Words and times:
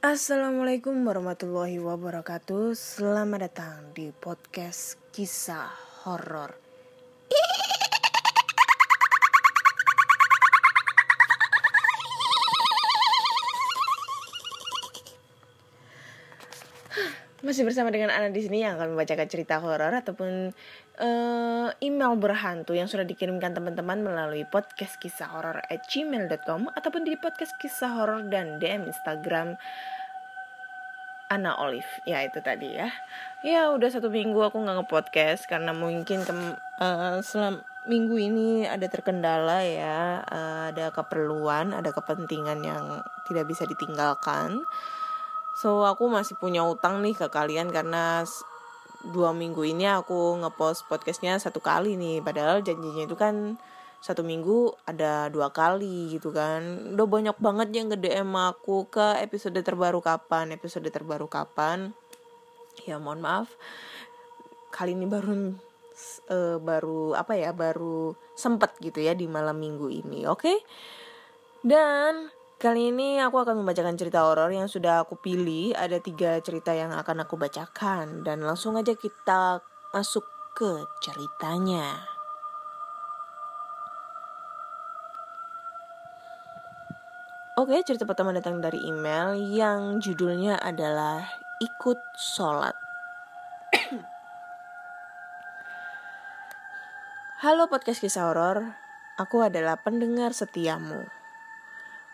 Assalamualaikum 0.00 1.04
warahmatullahi 1.04 1.76
wabarakatuh. 1.76 2.72
Selamat 2.72 3.52
datang 3.52 3.92
di 3.92 4.08
podcast 4.16 4.96
kisah 5.12 5.68
horor. 6.08 6.69
Masih 17.50 17.66
bersama 17.66 17.90
dengan 17.90 18.14
Ana 18.14 18.30
di 18.30 18.46
sini 18.46 18.62
yang 18.62 18.78
akan 18.78 18.94
membacakan 18.94 19.26
cerita 19.26 19.58
horor 19.58 19.90
ataupun 19.90 20.54
eh, 21.02 21.68
email 21.82 22.14
berhantu 22.14 22.78
yang 22.78 22.86
sudah 22.86 23.02
dikirimkan 23.02 23.50
teman-teman 23.50 24.06
melalui 24.06 24.46
podcast 24.46 24.94
kisah 25.02 25.26
horor 25.26 25.58
at 25.66 25.82
gmail.com 25.90 26.70
ataupun 26.70 27.02
di 27.02 27.18
podcast 27.18 27.50
kisah 27.58 27.90
horor 27.90 28.22
dan 28.30 28.62
DM 28.62 28.86
Instagram 28.86 29.58
Ana 31.26 31.58
Olive. 31.58 31.90
Ya 32.06 32.22
itu 32.22 32.38
tadi 32.38 32.70
ya. 32.70 32.86
Ya 33.42 33.74
udah 33.74 33.90
satu 33.90 34.14
minggu 34.14 34.38
aku 34.38 34.62
nggak 34.62 34.86
ngepodcast 34.86 35.50
karena 35.50 35.74
mungkin 35.74 36.22
ke 36.22 36.34
selam 37.26 37.66
minggu 37.90 38.14
ini 38.14 38.70
ada 38.70 38.86
terkendala 38.86 39.66
ya. 39.66 40.22
Eh, 40.22 40.62
ada 40.70 40.94
keperluan 40.94 41.74
ada 41.74 41.90
kepentingan 41.90 42.62
yang 42.62 43.02
tidak 43.26 43.50
bisa 43.50 43.66
ditinggalkan 43.66 44.62
so 45.60 45.84
aku 45.84 46.08
masih 46.08 46.40
punya 46.40 46.64
utang 46.64 47.04
nih 47.04 47.12
ke 47.12 47.28
kalian 47.28 47.68
karena 47.68 48.24
dua 49.04 49.32
minggu 49.32 49.64
ini 49.64 49.88
aku 49.88 50.40
ngepost 50.40 50.84
podcastnya 50.88 51.36
satu 51.40 51.60
kali 51.60 51.96
nih. 51.96 52.20
Padahal 52.24 52.60
janjinya 52.64 53.04
itu 53.04 53.16
kan 53.16 53.56
satu 54.00 54.24
minggu 54.24 54.72
ada 54.88 55.28
dua 55.28 55.52
kali 55.52 56.16
gitu 56.16 56.32
kan. 56.32 56.92
Udah 56.96 57.04
banyak 57.08 57.36
banget 57.40 57.68
yang 57.76 57.92
nge 57.92 58.00
DM 58.00 58.32
aku 58.32 58.88
ke 58.88 59.20
episode 59.20 59.60
terbaru 59.60 60.00
kapan 60.00 60.52
episode 60.56 60.88
terbaru 60.88 61.28
kapan. 61.28 61.92
Ya 62.84 62.96
mohon 62.96 63.20
maaf. 63.20 63.48
Kali 64.72 64.96
ini 64.96 65.04
baru 65.04 65.52
eh, 66.32 66.56
baru 66.60 67.12
apa 67.16 67.36
ya 67.36 67.52
baru 67.52 68.16
sempet 68.36 68.80
gitu 68.80 69.00
ya 69.00 69.12
di 69.12 69.28
malam 69.28 69.60
minggu 69.60 69.88
ini 69.92 70.24
oke? 70.24 70.52
Dan 71.60 72.39
kali 72.60 72.92
ini 72.92 73.16
aku 73.16 73.40
akan 73.40 73.64
membacakan 73.64 73.96
cerita 73.96 74.20
horor 74.20 74.52
yang 74.52 74.68
sudah 74.68 75.00
aku 75.00 75.16
pilih 75.16 75.72
ada 75.72 75.96
tiga 75.96 76.36
cerita 76.44 76.76
yang 76.76 76.92
akan 76.92 77.24
aku 77.24 77.40
bacakan 77.40 78.20
dan 78.20 78.44
langsung 78.44 78.76
aja 78.76 78.92
kita 78.92 79.64
masuk 79.96 80.28
ke 80.52 80.84
ceritanya 81.00 82.04
Oke, 87.56 87.76
cerita 87.84 88.08
pertama 88.08 88.32
datang 88.32 88.56
dari 88.56 88.80
email 88.88 89.36
yang 89.36 90.00
judulnya 90.00 90.56
adalah 90.64 91.28
Ikut 91.60 92.00
Sholat. 92.16 92.72
Halo 97.44 97.68
podcast 97.68 98.00
kisah 98.00 98.32
horor, 98.32 98.64
aku 99.20 99.44
adalah 99.44 99.76
pendengar 99.76 100.32
setiamu. 100.32 101.19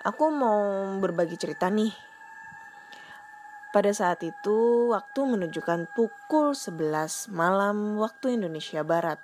Aku 0.07 0.31
mau 0.31 0.87
berbagi 1.03 1.35
cerita 1.35 1.67
nih. 1.67 1.91
Pada 3.75 3.91
saat 3.91 4.23
itu, 4.23 4.87
waktu 4.95 5.19
menunjukkan 5.27 5.91
pukul 5.99 6.55
11 6.55 7.27
malam 7.35 7.99
waktu 7.99 8.39
Indonesia 8.39 8.87
Barat. 8.87 9.19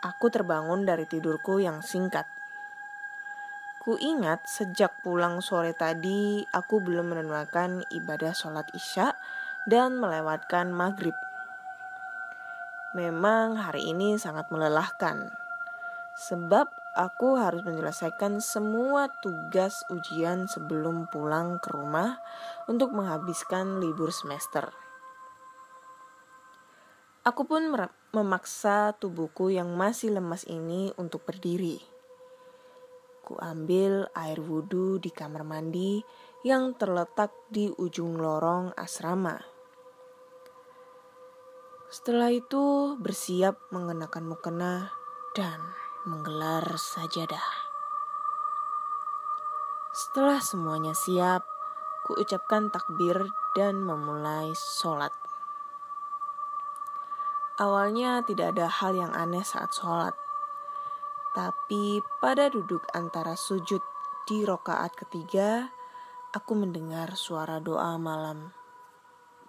Aku 0.00 0.32
terbangun 0.32 0.88
dari 0.88 1.04
tidurku 1.04 1.60
yang 1.60 1.84
singkat. 1.84 2.24
Ku 3.84 4.00
ingat 4.00 4.48
sejak 4.48 5.04
pulang 5.04 5.44
sore 5.44 5.76
tadi 5.76 6.48
aku 6.48 6.80
belum 6.80 7.12
menunaikan 7.12 7.84
ibadah 7.92 8.32
sholat 8.32 8.72
isya 8.72 9.12
dan 9.68 10.00
melewatkan 10.00 10.72
maghrib. 10.72 11.12
Memang 12.96 13.60
hari 13.60 13.92
ini 13.92 14.16
sangat 14.16 14.48
melelahkan. 14.48 15.28
Sebab 16.16 16.72
aku 16.98 17.38
harus 17.38 17.62
menyelesaikan 17.62 18.42
semua 18.42 19.06
tugas 19.22 19.86
ujian 19.86 20.50
sebelum 20.50 21.06
pulang 21.14 21.62
ke 21.62 21.70
rumah 21.70 22.18
untuk 22.66 22.90
menghabiskan 22.90 23.78
libur 23.78 24.10
semester. 24.10 24.74
Aku 27.22 27.46
pun 27.46 27.70
memaksa 28.10 28.98
tubuhku 28.98 29.54
yang 29.54 29.78
masih 29.78 30.10
lemas 30.10 30.42
ini 30.50 30.90
untuk 30.98 31.22
berdiri. 31.22 31.78
Ku 33.22 33.38
ambil 33.38 34.10
air 34.18 34.40
wudhu 34.42 34.98
di 34.98 35.14
kamar 35.14 35.44
mandi 35.46 36.02
yang 36.42 36.74
terletak 36.74 37.30
di 37.52 37.68
ujung 37.68 38.18
lorong 38.18 38.74
asrama. 38.74 39.38
Setelah 41.92 42.32
itu 42.32 42.96
bersiap 42.96 43.60
mengenakan 43.70 44.24
mukena 44.32 44.88
dan 45.36 45.60
menggelar 46.06 46.78
sajadah. 46.78 47.42
Setelah 49.90 50.38
semuanya 50.38 50.94
siap, 50.94 51.42
ku 52.06 52.14
ucapkan 52.14 52.70
takbir 52.70 53.34
dan 53.58 53.82
memulai 53.82 54.54
sholat. 54.54 55.10
Awalnya 57.58 58.22
tidak 58.22 58.54
ada 58.54 58.70
hal 58.70 58.94
yang 58.94 59.10
aneh 59.10 59.42
saat 59.42 59.74
sholat. 59.74 60.14
Tapi 61.34 61.98
pada 62.22 62.46
duduk 62.46 62.86
antara 62.94 63.34
sujud 63.34 63.82
di 64.30 64.46
rokaat 64.46 64.94
ketiga, 64.94 65.74
aku 66.30 66.54
mendengar 66.54 67.18
suara 67.18 67.58
doa 67.58 67.98
malam. 67.98 68.54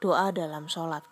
Doa 0.02 0.34
dalam 0.34 0.66
sholat. 0.66 1.06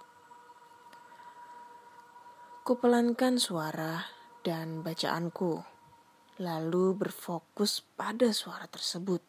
Kupelankan 2.66 3.38
suara 3.38 4.17
dan 4.48 4.80
bacaanku, 4.80 5.60
lalu 6.40 6.96
berfokus 6.96 7.84
pada 8.00 8.32
suara 8.32 8.64
tersebut. 8.64 9.20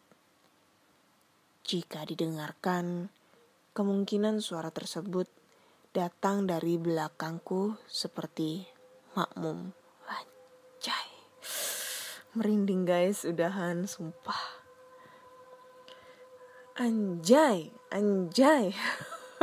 Jika 1.67 2.06
didengarkan, 2.06 3.11
kemungkinan 3.75 4.39
suara 4.39 4.71
tersebut 4.71 5.27
datang 5.91 6.47
dari 6.47 6.78
belakangku 6.78 7.75
seperti 7.91 8.63
makmum. 9.19 9.75
Anjay. 10.07 11.10
Merinding 12.39 12.87
guys, 12.87 13.27
udahan, 13.27 13.91
sumpah. 13.91 14.39
Anjay, 16.78 17.75
anjay. 17.91 18.71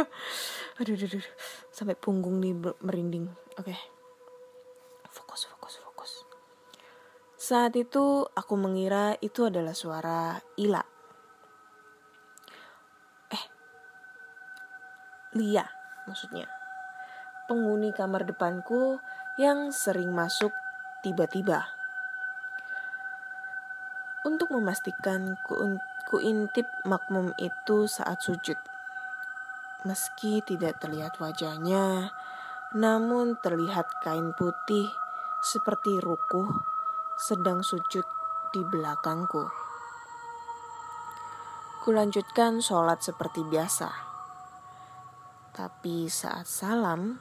aduh, 0.80 0.96
aduh, 0.96 1.20
aduh, 1.20 1.28
sampai 1.68 2.00
punggung 2.00 2.40
nih 2.40 2.56
merinding. 2.80 3.28
Oke. 3.60 3.76
Fokus, 3.76 3.95
Saat 7.46 7.78
itu 7.78 8.26
aku 8.26 8.58
mengira 8.58 9.22
itu 9.22 9.46
adalah 9.46 9.78
suara 9.78 10.42
Ila. 10.58 10.82
Eh, 13.30 13.46
Lia 15.38 15.62
maksudnya. 16.10 16.50
Penghuni 17.46 17.94
kamar 17.94 18.26
depanku 18.26 18.98
yang 19.38 19.70
sering 19.70 20.10
masuk 20.10 20.50
tiba-tiba. 21.06 21.70
Untuk 24.26 24.50
memastikan 24.50 25.38
ku, 25.46 26.18
intip 26.26 26.66
makmum 26.82 27.30
itu 27.38 27.86
saat 27.86 28.26
sujud. 28.26 28.58
Meski 29.86 30.42
tidak 30.42 30.82
terlihat 30.82 31.22
wajahnya, 31.22 32.10
namun 32.74 33.38
terlihat 33.38 33.86
kain 34.02 34.34
putih 34.34 34.90
seperti 35.46 36.02
rukuh 36.02 36.74
sedang 37.16 37.64
sujud 37.64 38.04
di 38.52 38.60
belakangku. 38.60 39.48
Kulanjutkan 41.88 42.60
sholat 42.60 43.00
seperti 43.00 43.40
biasa. 43.48 43.88
Tapi 45.56 46.12
saat 46.12 46.44
salam, 46.44 47.16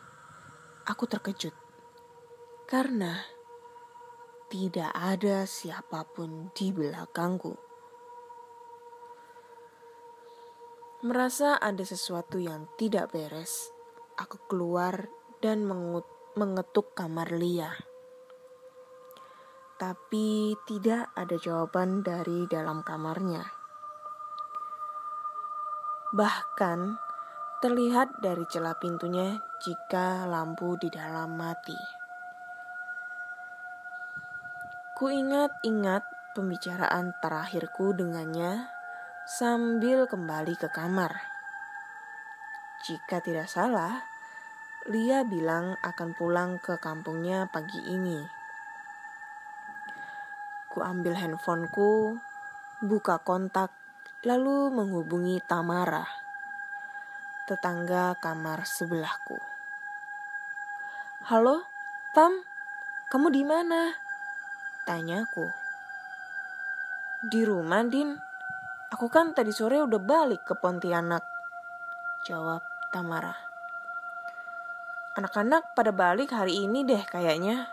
aku 0.82 1.06
terkejut. 1.06 1.55
Karena 2.67 3.23
tidak 4.50 4.91
ada 4.99 5.46
siapa 5.46 6.02
pun 6.02 6.50
di 6.50 6.75
belakangku. 6.75 7.55
Merasa 11.06 11.55
ada 11.61 11.85
sesuatu 11.87 12.43
yang 12.43 12.67
tidak 12.75 13.14
beres, 13.14 13.70
aku 14.19 14.43
keluar 14.50 15.06
dan 15.38 15.62
mengetuk 16.35 16.97
kamar 16.99 17.31
Lia. 17.31 17.94
Tapi 19.75 20.55
tidak 20.71 21.11
ada 21.19 21.35
jawaban 21.35 22.06
dari 22.06 22.47
dalam 22.47 22.87
kamarnya. 22.87 23.43
Bahkan 26.15 26.79
terlihat 27.59 28.23
dari 28.23 28.47
celah 28.47 28.79
pintunya 28.79 29.35
jika 29.59 30.31
lampu 30.31 30.79
di 30.79 30.87
dalam 30.93 31.35
mati. 31.35 31.81
Ku 34.94 35.11
ingat-ingat 35.11 36.06
pembicaraan 36.38 37.19
terakhirku 37.19 37.99
dengannya 37.99 38.71
sambil 39.26 40.06
kembali 40.06 40.55
ke 40.55 40.71
kamar. 40.71 41.19
Jika 42.85 43.19
tidak 43.25 43.50
salah, 43.50 44.05
Lia 44.85 45.25
bilang 45.25 45.81
akan 45.81 46.12
pulang 46.12 46.61
ke 46.61 46.76
kampungnya 46.76 47.49
pagi 47.49 47.81
ini. 47.88 48.21
Ku 50.75 50.82
ambil 50.82 51.15
handphoneku, 51.15 52.19
buka 52.82 53.23
kontak, 53.23 53.71
lalu 54.26 54.75
menghubungi 54.75 55.38
Tamara, 55.47 56.03
tetangga 57.47 58.19
kamar 58.19 58.67
sebelahku. 58.67 59.38
Halo, 61.31 61.62
Tam, 62.11 62.43
kamu 63.06 63.31
di 63.31 63.47
mana? 63.47 63.94
Tanyaku. 64.82 65.47
Di 67.31 67.47
rumah, 67.47 67.87
Din. 67.87 68.11
Aku 68.91 69.06
kan 69.06 69.31
tadi 69.31 69.55
sore 69.55 69.79
udah 69.79 70.03
balik 70.03 70.43
ke 70.43 70.59
Pontianak. 70.59 71.23
Jawab 72.26 72.67
Tamara. 72.91 73.31
Anak-anak 75.15 75.79
pada 75.79 75.94
balik 75.94 76.35
hari 76.35 76.67
ini 76.67 76.82
deh 76.82 77.06
kayaknya. 77.06 77.71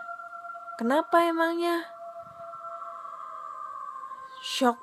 Kenapa 0.78 1.26
emangnya? 1.26 1.82
Shock, 4.42 4.74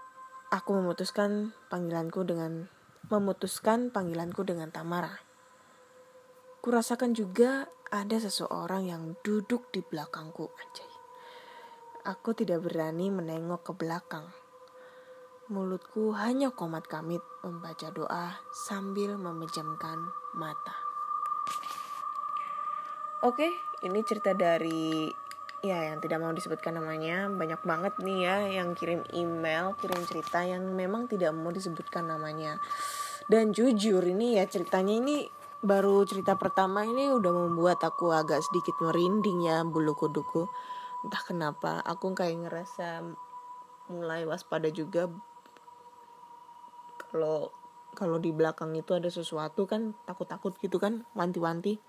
aku 0.56 0.72
memutuskan 0.80 1.52
panggilanku 1.68 2.24
dengan 2.24 2.72
memutuskan 3.12 3.92
panggilanku 3.92 4.48
dengan 4.48 4.72
Tamara. 4.72 5.20
Kurasakan 6.64 7.12
juga 7.12 7.68
ada 7.92 8.16
seseorang 8.24 8.88
yang 8.88 9.20
duduk 9.20 9.68
di 9.76 9.84
belakangku, 9.84 10.48
anjay. 10.48 10.88
Aku 12.08 12.32
tidak 12.32 12.72
berani 12.72 13.12
menengok 13.12 13.68
ke 13.68 13.74
belakang. 13.76 14.32
Mulutku 15.52 16.16
hanya 16.16 16.56
komat 16.56 16.88
kamit 16.88 17.20
membaca 17.44 17.92
doa 17.92 18.40
sambil 18.56 19.20
memejamkan 19.20 20.00
mata. 20.40 20.76
Oke, 23.28 23.52
ini 23.84 24.08
cerita 24.08 24.32
dari 24.32 25.12
ya 25.60 25.92
yang 25.92 26.00
tidak 26.00 26.20
mau 26.24 26.32
disebutkan 26.32 26.80
namanya. 26.80 27.28
Banyak 27.28 27.62
banget 27.64 27.94
nih 28.00 28.20
ya 28.26 28.36
yang 28.62 28.76
kirim 28.76 29.04
email, 29.12 29.76
kirim 29.80 30.02
cerita 30.08 30.44
yang 30.44 30.64
memang 30.74 31.08
tidak 31.12 31.36
mau 31.36 31.52
disebutkan 31.52 32.08
namanya. 32.08 32.58
Dan 33.30 33.54
jujur 33.54 34.02
ini 34.02 34.40
ya 34.40 34.48
ceritanya 34.50 34.98
ini 34.98 35.28
baru 35.60 36.08
cerita 36.08 36.40
pertama 36.40 36.88
ini 36.88 37.12
udah 37.12 37.32
membuat 37.36 37.84
aku 37.84 38.16
agak 38.16 38.40
sedikit 38.40 38.80
merinding 38.80 39.46
ya 39.46 39.62
bulu 39.68 39.94
kuduku. 39.94 40.48
Entah 41.06 41.24
kenapa 41.24 41.84
aku 41.84 42.12
kayak 42.16 42.48
ngerasa 42.48 43.04
mulai 43.92 44.24
waspada 44.24 44.70
juga 44.72 45.10
kalau 47.10 47.52
kalau 47.98 48.22
di 48.22 48.30
belakang 48.30 48.72
itu 48.78 48.94
ada 48.94 49.10
sesuatu 49.10 49.66
kan 49.66 49.98
takut-takut 50.06 50.54
gitu 50.62 50.78
kan 50.78 51.04
wanti-wanti 51.18 51.82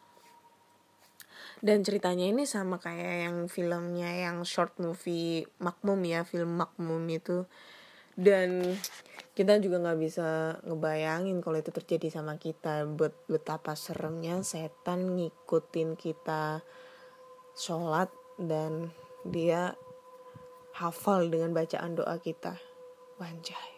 dan 1.59 1.83
ceritanya 1.83 2.31
ini 2.31 2.47
sama 2.47 2.79
kayak 2.79 3.27
yang 3.27 3.39
filmnya 3.51 4.31
yang 4.31 4.47
short 4.47 4.79
movie 4.79 5.43
Makmum 5.59 6.01
ya 6.07 6.23
film 6.23 6.55
Makmum 6.55 7.03
itu. 7.11 7.45
Dan 8.15 8.63
kita 9.35 9.59
juga 9.59 9.83
nggak 9.83 10.01
bisa 10.01 10.61
ngebayangin 10.63 11.43
kalau 11.43 11.59
itu 11.59 11.75
terjadi 11.75 12.21
sama 12.21 12.39
kita. 12.39 12.87
Bet 12.87 13.17
betapa 13.27 13.75
seremnya 13.75 14.41
setan 14.47 15.19
ngikutin 15.19 15.99
kita 15.99 16.63
sholat 17.57 18.13
dan 18.41 18.95
dia 19.27 19.75
hafal 20.77 21.29
dengan 21.29 21.53
bacaan 21.53 21.99
doa 21.99 22.17
kita. 22.23 22.57
Wanjai. 23.21 23.73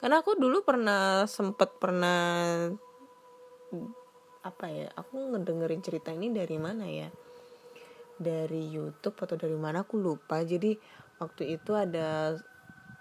Karena 0.00 0.20
aku 0.20 0.36
dulu 0.36 0.60
pernah 0.64 1.24
sempet 1.24 1.80
pernah 1.80 2.68
apa 4.44 4.68
ya 4.68 4.92
aku 4.92 5.32
ngedengerin 5.32 5.80
cerita 5.80 6.12
ini 6.12 6.28
dari 6.28 6.60
mana 6.60 6.84
ya? 6.84 7.08
Dari 8.20 8.68
YouTube 8.68 9.16
atau 9.16 9.40
dari 9.40 9.56
mana 9.56 9.82
aku 9.82 9.96
lupa. 9.96 10.44
Jadi 10.44 10.76
waktu 11.18 11.56
itu 11.56 11.72
ada 11.72 12.36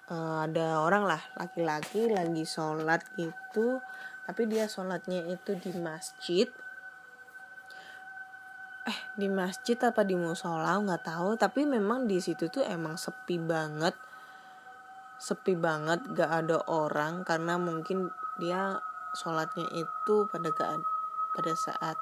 uh, 0.08 0.38
ada 0.48 0.80
orang 0.80 1.04
lah 1.04 1.22
laki-laki 1.36 2.08
lagi 2.08 2.48
sholat 2.48 3.04
gitu 3.20 3.84
tapi 4.24 4.48
dia 4.48 4.72
sholatnya 4.72 5.28
itu 5.28 5.60
di 5.60 5.72
masjid. 5.76 6.48
Eh 8.88 9.00
di 9.20 9.28
masjid 9.28 9.76
apa 9.84 10.08
di 10.08 10.16
musola 10.16 10.80
nggak 10.80 11.04
tahu. 11.04 11.36
Tapi 11.36 11.68
memang 11.68 12.08
di 12.08 12.24
situ 12.24 12.48
tuh 12.48 12.64
emang 12.64 12.96
sepi 12.96 13.36
banget. 13.36 13.96
Sepi 15.20 15.60
banget 15.60 16.04
gak 16.16 16.32
ada 16.32 16.64
orang. 16.72 17.28
Karena 17.28 17.60
mungkin 17.60 18.12
dia 18.40 18.80
sholatnya 19.16 19.68
itu 19.76 20.28
pada 20.32 20.52
gak 20.52 20.72
pada 21.34 21.54
saat 21.58 21.98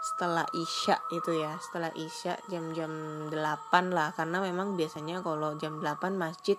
setelah 0.00 0.48
isya 0.56 0.96
itu 1.12 1.36
ya 1.36 1.60
setelah 1.60 1.92
isya 1.92 2.40
jam-jam 2.48 2.90
8 3.28 3.36
lah 3.92 4.16
karena 4.16 4.40
memang 4.40 4.72
biasanya 4.74 5.20
kalau 5.20 5.54
jam 5.60 5.78
8 5.78 6.16
masjid 6.16 6.56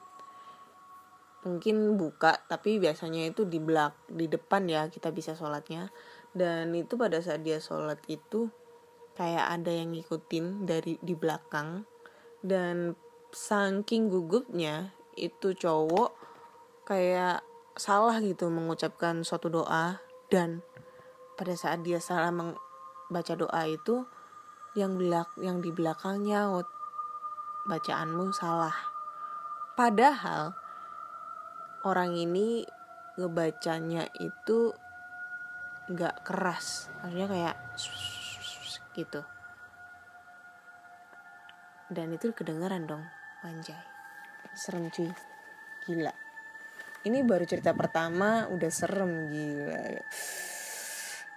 mungkin 1.42 1.98
buka 1.98 2.38
tapi 2.46 2.78
biasanya 2.78 3.34
itu 3.34 3.50
di 3.50 3.58
belak 3.58 3.98
di 4.06 4.30
depan 4.30 4.70
ya 4.70 4.88
kita 4.88 5.10
bisa 5.10 5.34
sholatnya. 5.34 5.90
Dan 6.32 6.72
itu 6.78 6.96
pada 6.96 7.20
saat 7.20 7.44
dia 7.44 7.60
sholat 7.60 8.00
itu 8.08 8.48
kayak 9.20 9.60
ada 9.60 9.72
yang 9.74 9.92
ngikutin 9.92 10.64
dari 10.64 10.96
di 11.02 11.14
belakang. 11.18 11.84
Dan 12.40 12.96
saking 13.34 14.10
gugupnya 14.10 14.96
itu 15.18 15.54
cowok 15.54 16.16
kayak 16.88 17.44
salah 17.76 18.20
gitu 18.20 18.52
mengucapkan 18.52 19.24
suatu 19.24 19.48
doa 19.48 20.00
dan 20.32 20.64
pada 21.36 21.54
saat 21.56 21.82
dia 21.82 21.98
salah 21.98 22.32
membaca 22.32 23.34
doa 23.34 23.64
itu 23.68 24.06
yang 24.72 24.96
belak 24.96 25.28
yang 25.40 25.60
di 25.60 25.72
belakangnya 25.72 26.48
bacaanmu 27.68 28.32
salah. 28.32 28.74
Padahal 29.76 30.56
orang 31.84 32.16
ini 32.16 32.64
ngebacanya 33.20 34.08
itu 34.20 34.72
nggak 35.92 36.24
keras. 36.24 36.88
Maksudnya 37.04 37.28
kayak 37.28 37.56
gitu. 39.00 39.22
Dan 41.92 42.16
itu 42.16 42.32
kedengeran 42.32 42.88
dong 42.88 43.04
wanjai 43.44 43.84
serem 44.56 44.88
cuy 44.88 45.12
gila. 45.84 46.14
Ini 47.02 47.26
baru 47.26 47.44
cerita 47.44 47.74
pertama 47.76 48.48
udah 48.48 48.72
serem 48.72 49.28
gila 49.28 50.00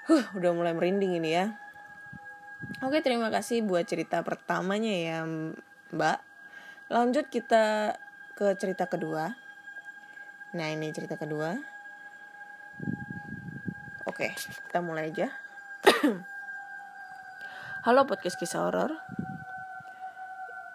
huh, 0.04 0.24
udah 0.36 0.50
mulai 0.52 0.76
merinding 0.76 1.16
ini 1.16 1.30
ya. 1.32 1.46
Oke 2.84 3.00
terima 3.00 3.32
kasih 3.32 3.64
buat 3.64 3.88
cerita 3.88 4.20
pertamanya 4.20 4.92
ya 4.92 5.24
mbak. 5.92 6.18
Lanjut 6.92 7.28
kita 7.32 7.96
ke 8.36 8.52
cerita 8.60 8.84
kedua. 8.84 9.32
Nah 10.52 10.68
ini 10.68 10.92
cerita 10.92 11.16
kedua. 11.16 11.56
Oke 14.04 14.36
kita 14.36 14.84
mulai 14.84 15.08
aja. 15.08 15.32
Halo 17.88 18.04
podcast 18.04 18.36
kisah 18.36 18.64
horor. 18.68 18.92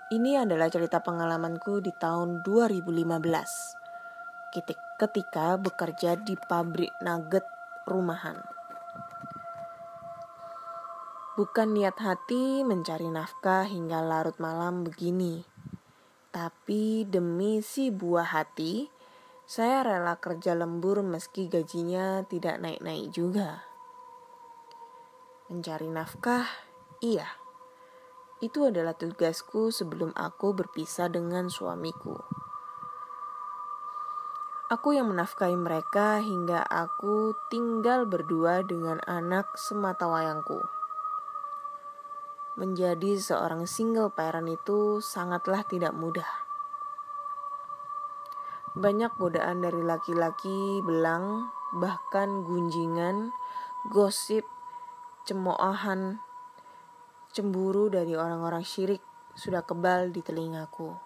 Ini 0.09 0.41
adalah 0.41 0.73
cerita 0.73 1.05
pengalamanku 1.05 1.85
di 1.85 1.93
tahun 1.93 2.41
2015 2.41 2.97
ketika 4.97 5.61
bekerja 5.61 6.17
di 6.17 6.33
pabrik 6.33 6.89
nugget 7.05 7.45
rumahan. 7.85 8.58
Bukan 11.39 11.71
niat 11.71 11.95
hati 12.03 12.67
mencari 12.67 13.07
nafkah 13.07 13.63
hingga 13.63 14.03
larut 14.03 14.35
malam 14.43 14.83
begini. 14.83 15.47
Tapi 16.35 17.07
demi 17.07 17.63
si 17.63 17.95
buah 17.95 18.27
hati, 18.35 18.91
saya 19.47 19.87
rela 19.87 20.19
kerja 20.19 20.51
lembur 20.51 20.99
meski 20.99 21.47
gajinya 21.47 22.27
tidak 22.27 22.59
naik-naik 22.59 23.15
juga. 23.15 23.63
Mencari 25.47 25.87
nafkah, 25.87 26.43
iya. 26.99 27.39
Itu 28.43 28.67
adalah 28.67 28.99
tugasku 28.99 29.71
sebelum 29.71 30.11
aku 30.19 30.51
berpisah 30.51 31.07
dengan 31.07 31.47
suamiku. 31.47 32.19
Aku 34.75 34.91
yang 34.91 35.07
menafkahi 35.07 35.55
mereka 35.55 36.19
hingga 36.19 36.67
aku 36.67 37.31
tinggal 37.47 38.03
berdua 38.03 38.59
dengan 38.67 38.99
anak 39.07 39.55
semata 39.55 40.03
wayangku. 40.03 40.78
Menjadi 42.59 43.15
seorang 43.15 43.63
single 43.63 44.11
parent 44.11 44.51
itu 44.51 44.99
sangatlah 44.99 45.63
tidak 45.63 45.95
mudah. 45.95 46.27
Banyak 48.75 49.15
godaan 49.15 49.63
dari 49.63 49.79
laki-laki, 49.79 50.83
belang, 50.83 51.47
bahkan 51.71 52.43
gunjingan, 52.43 53.31
gosip, 53.87 54.43
cemoohan, 55.23 56.19
cemburu 57.31 57.87
dari 57.87 58.19
orang-orang 58.19 58.67
syirik 58.67 58.99
sudah 59.39 59.63
kebal 59.63 60.11
di 60.11 60.19
telingaku. 60.19 60.99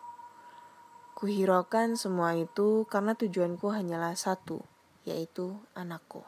Kuhiraukan 1.13 1.93
semua 1.93 2.33
itu 2.33 2.89
karena 2.89 3.13
tujuanku 3.13 3.69
hanyalah 3.69 4.17
satu, 4.17 4.57
yaitu 5.05 5.53
anakku. 5.77 6.25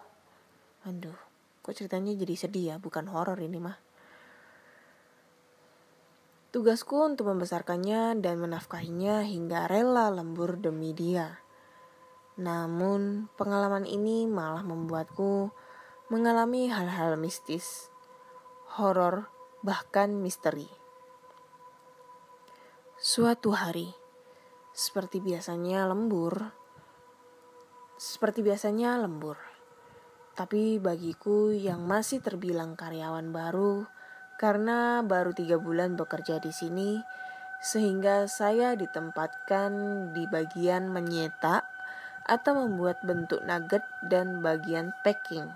Aduh, 0.86 1.18
kok 1.66 1.74
ceritanya 1.74 2.14
jadi 2.14 2.36
sedih 2.38 2.66
ya, 2.70 2.76
bukan 2.78 3.10
horor 3.10 3.42
ini 3.42 3.58
mah. 3.58 3.85
Tugasku 6.56 7.04
untuk 7.04 7.28
membesarkannya 7.36 8.24
dan 8.24 8.40
menafkahinya 8.40 9.28
hingga 9.28 9.68
rela 9.68 10.08
lembur 10.08 10.56
demi 10.56 10.96
dia. 10.96 11.44
Namun, 12.40 13.28
pengalaman 13.36 13.84
ini 13.84 14.24
malah 14.24 14.64
membuatku 14.64 15.52
mengalami 16.08 16.72
hal-hal 16.72 17.20
mistis, 17.20 17.92
horor, 18.80 19.28
bahkan 19.68 20.16
misteri. 20.16 20.72
Suatu 22.96 23.52
hari, 23.52 23.92
seperti 24.72 25.20
biasanya 25.20 25.92
lembur, 25.92 26.56
seperti 28.00 28.40
biasanya 28.40 28.96
lembur. 29.04 29.36
Tapi 30.40 30.80
bagiku 30.80 31.52
yang 31.52 31.84
masih 31.84 32.24
terbilang 32.24 32.80
karyawan 32.80 33.28
baru, 33.36 33.84
karena 34.36 35.00
baru 35.00 35.32
tiga 35.32 35.56
bulan 35.56 35.96
bekerja 35.96 36.44
di 36.44 36.52
sini, 36.52 37.00
sehingga 37.64 38.28
saya 38.28 38.76
ditempatkan 38.76 39.72
di 40.12 40.28
bagian 40.28 40.92
menyetak 40.92 41.64
atau 42.26 42.66
membuat 42.66 43.00
bentuk 43.06 43.42
nugget 43.46 43.86
dan 44.04 44.44
bagian 44.44 44.92
packing. 45.06 45.48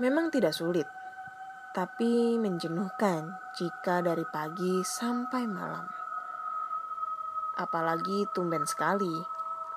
Memang 0.00 0.32
tidak 0.32 0.56
sulit, 0.56 0.88
tapi 1.76 2.40
menjenuhkan 2.40 3.36
jika 3.58 4.00
dari 4.00 4.24
pagi 4.32 4.80
sampai 4.80 5.44
malam. 5.44 5.84
Apalagi 7.60 8.24
tumben 8.32 8.64
sekali, 8.64 9.20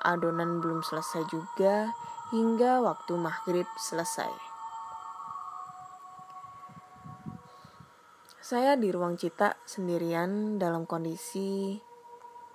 adonan 0.07 0.63
belum 0.63 0.79
selesai 0.79 1.27
juga 1.27 1.91
hingga 2.31 2.79
waktu 2.79 3.19
maghrib 3.19 3.67
selesai. 3.75 4.52
Saya 8.43 8.75
di 8.75 8.91
ruang 8.91 9.15
cita 9.15 9.55
sendirian 9.63 10.59
dalam 10.59 10.83
kondisi 10.83 11.79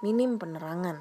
minim 0.05 0.37
penerangan. 0.37 1.01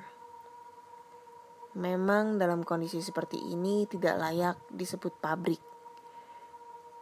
Memang 1.75 2.39
dalam 2.39 2.63
kondisi 2.63 3.03
seperti 3.03 3.51
ini 3.51 3.83
tidak 3.83 4.15
layak 4.15 4.55
disebut 4.71 5.11
pabrik. 5.19 5.59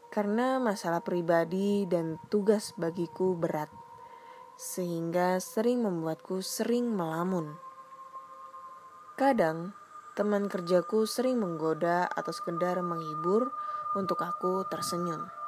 Karena 0.09 0.57
masalah 0.57 1.05
pribadi 1.05 1.85
dan 1.85 2.17
tugas 2.33 2.73
bagiku 2.73 3.37
berat. 3.37 3.69
Sehingga 4.57 5.37
sering 5.37 5.85
membuatku 5.85 6.41
sering 6.41 6.89
melamun. 6.89 7.53
Kadang 9.13 9.77
teman 10.17 10.49
kerjaku 10.49 11.05
sering 11.05 11.37
menggoda 11.37 12.09
atau 12.09 12.33
sekedar 12.33 12.81
menghibur 12.81 13.53
untuk 13.93 14.25
aku 14.25 14.65
tersenyum. 14.73 15.44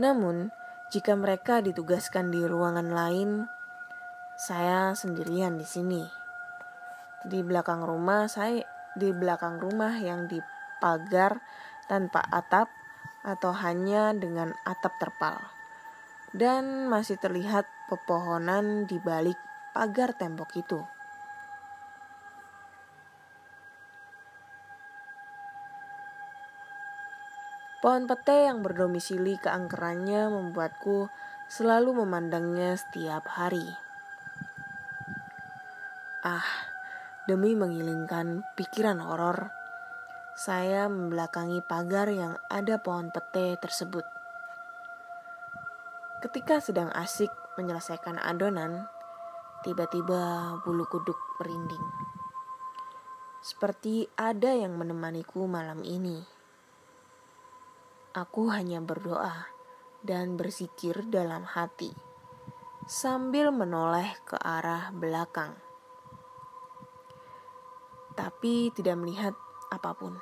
Namun, 0.00 0.48
jika 0.88 1.12
mereka 1.12 1.60
ditugaskan 1.60 2.32
di 2.32 2.40
ruangan 2.40 2.88
lain, 2.88 3.44
saya 4.40 4.96
sendirian 4.96 5.60
di 5.60 5.68
sini. 5.68 6.02
Di 7.28 7.44
belakang 7.44 7.84
rumah 7.84 8.24
saya 8.32 8.64
di 8.98 9.14
belakang 9.14 9.62
rumah 9.62 9.94
yang 10.00 10.26
dipagar 10.26 11.38
tanpa 11.86 12.24
atap 12.32 12.72
atau 13.20 13.52
hanya 13.52 14.16
dengan 14.16 14.56
atap 14.64 14.96
terpal. 14.98 15.38
Dan 16.32 16.86
masih 16.88 17.18
terlihat 17.18 17.66
pepohonan 17.90 18.86
di 18.86 18.96
balik 19.02 19.36
pagar 19.74 20.14
tembok 20.14 20.50
itu. 20.56 20.80
Pohon 27.80 28.04
pete 28.04 28.44
yang 28.44 28.60
berdomisili 28.60 29.40
keangkerannya 29.40 30.28
membuatku 30.28 31.08
selalu 31.48 32.04
memandangnya 32.04 32.76
setiap 32.76 33.24
hari. 33.24 33.64
Ah, 36.20 36.44
demi 37.24 37.56
mengilingkan 37.56 38.44
pikiran 38.52 39.00
horor, 39.00 39.48
saya 40.36 40.92
membelakangi 40.92 41.64
pagar 41.64 42.12
yang 42.12 42.36
ada 42.52 42.76
pohon 42.76 43.08
pete 43.08 43.56
tersebut. 43.56 44.04
Ketika 46.20 46.60
sedang 46.60 46.92
asik 46.92 47.32
menyelesaikan 47.56 48.20
adonan, 48.20 48.84
tiba-tiba 49.64 50.52
bulu 50.60 50.84
kuduk 50.84 51.16
merinding. 51.40 51.86
Seperti 53.40 54.04
ada 54.20 54.52
yang 54.52 54.76
menemaniku 54.76 55.48
malam 55.48 55.80
ini. 55.80 56.39
Aku 58.10 58.50
hanya 58.50 58.82
berdoa 58.82 59.54
dan 60.02 60.34
bersikir 60.34 61.06
dalam 61.06 61.46
hati 61.46 61.94
sambil 62.90 63.54
menoleh 63.54 64.18
ke 64.26 64.34
arah 64.34 64.90
belakang. 64.90 65.54
Tapi 68.18 68.74
tidak 68.74 68.98
melihat 68.98 69.38
apa 69.70 69.94
pun. 69.94 70.18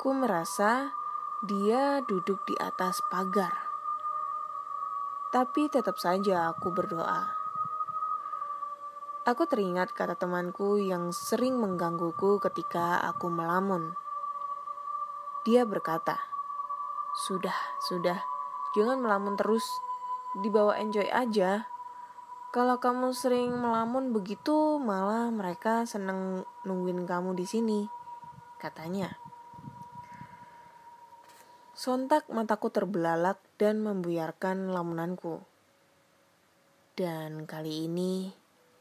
Ku 0.00 0.16
merasa 0.16 0.96
dia 1.44 2.00
duduk 2.08 2.40
di 2.48 2.56
atas 2.56 3.04
pagar. 3.12 3.52
Tapi 5.28 5.68
tetap 5.68 6.00
saja 6.00 6.56
aku 6.56 6.72
berdoa. 6.72 7.36
Aku 9.28 9.44
teringat 9.44 9.92
kata 9.92 10.16
temanku 10.16 10.80
yang 10.80 11.12
sering 11.12 11.60
menggangguku 11.60 12.40
ketika 12.40 13.04
aku 13.04 13.28
melamun. 13.28 13.92
Dia 15.42 15.66
berkata, 15.66 16.22
"Sudah, 17.26 17.58
sudah, 17.82 18.22
jangan 18.78 19.02
melamun 19.02 19.34
terus. 19.34 19.66
Dibawa 20.38 20.78
enjoy 20.78 21.10
aja. 21.10 21.66
Kalau 22.54 22.78
kamu 22.78 23.10
sering 23.10 23.50
melamun 23.58 24.14
begitu, 24.14 24.78
malah 24.78 25.34
mereka 25.34 25.82
seneng 25.82 26.46
nungguin 26.62 27.02
kamu 27.02 27.34
di 27.34 27.42
sini." 27.42 27.80
Katanya. 28.62 29.18
Sontak 31.74 32.30
mataku 32.30 32.70
terbelalak 32.70 33.42
dan 33.58 33.82
membuyarkan 33.82 34.70
lamunanku. 34.70 35.42
Dan 36.94 37.50
kali 37.50 37.90
ini, 37.90 38.30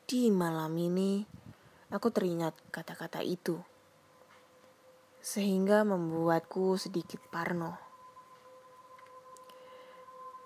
di 0.06 0.30
malam 0.30 0.78
ini, 0.78 1.26
aku 1.90 2.14
teringat 2.14 2.54
kata-kata 2.70 3.26
itu 3.26 3.71
sehingga 5.22 5.86
membuatku 5.86 6.74
sedikit 6.82 7.22
parno. 7.30 7.78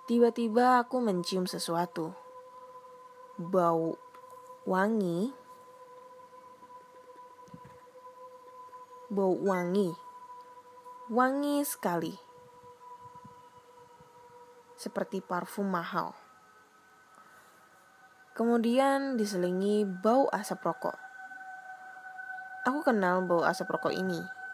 Tiba-tiba 0.06 0.84
aku 0.84 1.00
mencium 1.00 1.48
sesuatu. 1.48 2.12
Bau 3.40 3.96
wangi. 4.68 5.32
Bau 9.08 9.34
wangi. 9.48 9.96
Wangi 11.08 11.64
sekali. 11.64 12.14
Seperti 14.76 15.24
parfum 15.24 15.72
mahal. 15.72 16.12
Kemudian 18.36 19.16
diselingi 19.16 19.88
bau 19.88 20.28
asap 20.36 20.68
rokok. 20.68 21.00
Aku 22.68 22.84
kenal 22.84 23.24
bau 23.24 23.48
asap 23.48 23.72
rokok 23.72 23.96
ini 23.96 24.45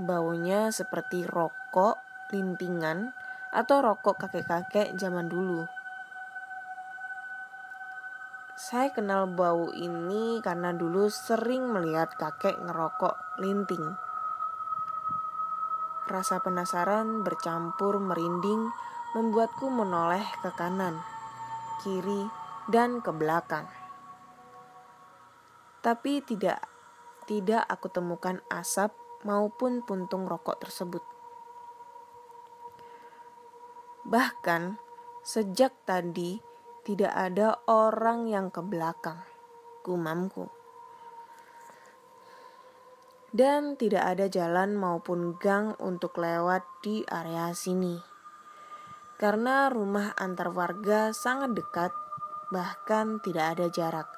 Baunya 0.00 0.72
seperti 0.72 1.28
rokok 1.28 2.00
lintingan 2.32 3.12
atau 3.52 3.84
rokok 3.84 4.24
kakek-kakek 4.24 4.96
zaman 4.96 5.28
dulu. 5.28 5.68
Saya 8.56 8.88
kenal 8.96 9.28
bau 9.28 9.68
ini 9.76 10.40
karena 10.40 10.72
dulu 10.72 11.12
sering 11.12 11.68
melihat 11.68 12.16
kakek 12.16 12.56
ngerokok 12.64 13.40
linting. 13.44 13.84
Rasa 16.08 16.40
penasaran 16.40 17.20
bercampur 17.20 18.00
merinding 18.00 18.72
membuatku 19.12 19.68
menoleh 19.68 20.24
ke 20.40 20.48
kanan, 20.56 20.96
kiri, 21.84 22.24
dan 22.72 23.04
ke 23.04 23.12
belakang. 23.12 23.68
Tapi 25.84 26.24
tidak 26.24 26.64
tidak 27.28 27.68
aku 27.68 27.92
temukan 27.92 28.40
asap 28.48 28.96
maupun 29.24 29.84
puntung 29.84 30.24
rokok 30.24 30.60
tersebut. 30.62 31.04
Bahkan 34.08 34.80
sejak 35.20 35.76
tadi 35.84 36.40
tidak 36.82 37.12
ada 37.12 37.60
orang 37.68 38.26
yang 38.26 38.48
ke 38.48 38.64
belakang, 38.64 39.20
gumamku. 39.84 40.48
Dan 43.30 43.78
tidak 43.78 44.10
ada 44.16 44.26
jalan 44.26 44.74
maupun 44.74 45.38
gang 45.38 45.78
untuk 45.78 46.18
lewat 46.18 46.66
di 46.82 47.06
area 47.06 47.54
sini. 47.54 47.94
Karena 49.20 49.70
rumah 49.70 50.16
antar 50.18 50.50
warga 50.50 51.14
sangat 51.14 51.54
dekat, 51.54 51.92
bahkan 52.50 53.22
tidak 53.22 53.54
ada 53.54 53.66
jarak. 53.70 54.08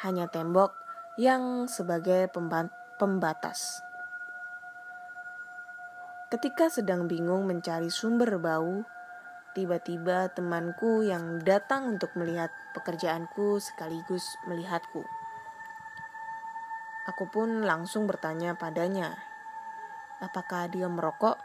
Hanya 0.00 0.30
tembok 0.30 0.72
yang 1.20 1.66
sebagai 1.68 2.30
pembatas. 2.96 3.87
Ketika 6.28 6.68
sedang 6.68 7.08
bingung 7.08 7.48
mencari 7.48 7.88
sumber 7.88 8.36
bau, 8.36 8.84
tiba-tiba 9.56 10.28
temanku 10.28 11.00
yang 11.00 11.40
datang 11.40 11.96
untuk 11.96 12.12
melihat 12.20 12.52
pekerjaanku 12.76 13.56
sekaligus 13.56 14.36
melihatku. 14.44 15.08
Aku 17.08 17.32
pun 17.32 17.64
langsung 17.64 18.04
bertanya 18.04 18.52
padanya, 18.60 19.16
apakah 20.20 20.68
dia 20.68 20.84
merokok 20.84 21.40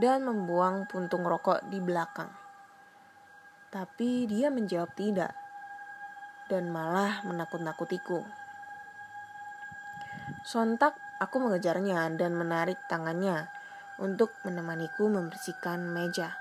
dan 0.00 0.24
membuang 0.24 0.88
puntung 0.88 1.28
rokok 1.28 1.68
di 1.68 1.84
belakang. 1.84 2.32
Tapi 3.68 4.24
dia 4.32 4.48
menjawab 4.48 4.96
tidak, 4.96 5.36
dan 6.48 6.72
malah 6.72 7.20
menakut-nakutiku. 7.28 8.24
Sontak 10.40 10.96
aku 11.20 11.36
mengejarnya 11.36 12.08
dan 12.16 12.32
menarik 12.32 12.80
tangannya 12.88 13.60
untuk 14.00 14.32
menemaniku 14.46 15.10
membersihkan 15.10 15.92
meja. 15.92 16.36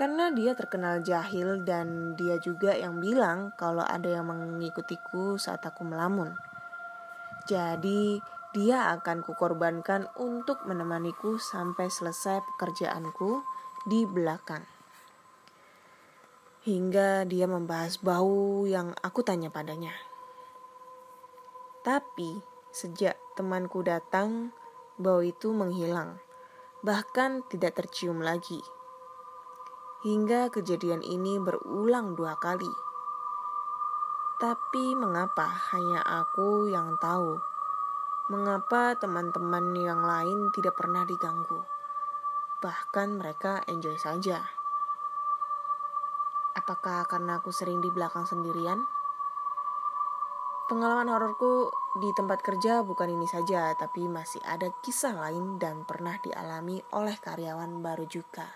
Karena 0.00 0.32
dia 0.32 0.56
terkenal 0.56 1.04
jahil 1.04 1.60
dan 1.60 2.16
dia 2.16 2.40
juga 2.40 2.72
yang 2.72 3.04
bilang 3.04 3.52
kalau 3.60 3.84
ada 3.84 4.08
yang 4.08 4.32
mengikutiku 4.32 5.36
saat 5.36 5.60
aku 5.60 5.84
melamun. 5.84 6.32
Jadi 7.44 8.16
dia 8.56 8.96
akan 8.96 9.20
kukorbankan 9.20 10.08
untuk 10.16 10.64
menemaniku 10.64 11.36
sampai 11.36 11.92
selesai 11.92 12.40
pekerjaanku 12.40 13.44
di 13.84 14.08
belakang. 14.08 14.64
Hingga 16.64 17.28
dia 17.28 17.44
membahas 17.44 18.00
bau 18.00 18.64
yang 18.64 18.96
aku 19.04 19.20
tanya 19.20 19.52
padanya. 19.52 19.92
Tapi 21.80 22.40
sejak 22.72 23.16
temanku 23.36 23.80
datang, 23.80 24.52
bau 25.00 25.24
itu 25.24 25.56
menghilang, 25.56 26.20
bahkan 26.84 27.40
tidak 27.48 27.80
tercium 27.80 28.20
lagi 28.20 28.60
hingga 30.00 30.48
kejadian 30.48 31.04
ini 31.04 31.36
berulang 31.36 32.16
dua 32.16 32.32
kali. 32.40 32.72
Tapi 34.40 34.96
mengapa 34.96 35.44
hanya 35.72 36.00
aku 36.00 36.72
yang 36.72 36.96
tahu? 36.96 37.36
Mengapa 38.32 38.96
teman-teman 38.96 39.76
yang 39.76 40.00
lain 40.00 40.48
tidak 40.56 40.80
pernah 40.80 41.04
diganggu? 41.04 41.60
Bahkan 42.64 43.20
mereka 43.20 43.60
enjoy 43.68 44.00
saja. 44.00 44.40
Apakah 46.56 47.04
karena 47.04 47.44
aku 47.44 47.52
sering 47.52 47.84
di 47.84 47.92
belakang 47.92 48.24
sendirian? 48.24 48.80
Pengalaman 50.72 51.12
hororku 51.12 51.68
di 51.98 52.14
tempat 52.14 52.38
kerja 52.46 52.86
bukan 52.86 53.10
ini 53.10 53.26
saja, 53.26 53.74
tapi 53.74 54.06
masih 54.06 54.38
ada 54.46 54.70
kisah 54.86 55.16
lain 55.18 55.58
dan 55.58 55.82
pernah 55.82 56.14
dialami 56.22 56.78
oleh 56.94 57.18
karyawan 57.18 57.82
baru 57.82 58.06
juga. 58.06 58.46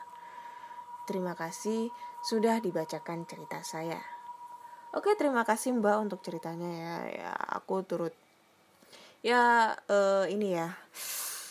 Terima 1.05 1.35
kasih 1.35 1.91
sudah 2.23 2.63
dibacakan 2.63 3.27
cerita 3.27 3.61
saya. 3.67 3.99
Oke, 4.95 5.19
terima 5.19 5.43
kasih 5.43 5.75
Mbak 5.75 5.97
untuk 6.07 6.21
ceritanya 6.23 6.71
ya. 6.71 6.97
Ya, 7.11 7.33
aku 7.35 7.83
turut 7.83 8.15
ya 9.27 9.75
uh, 9.91 10.25
ini 10.31 10.55
ya. 10.55 10.71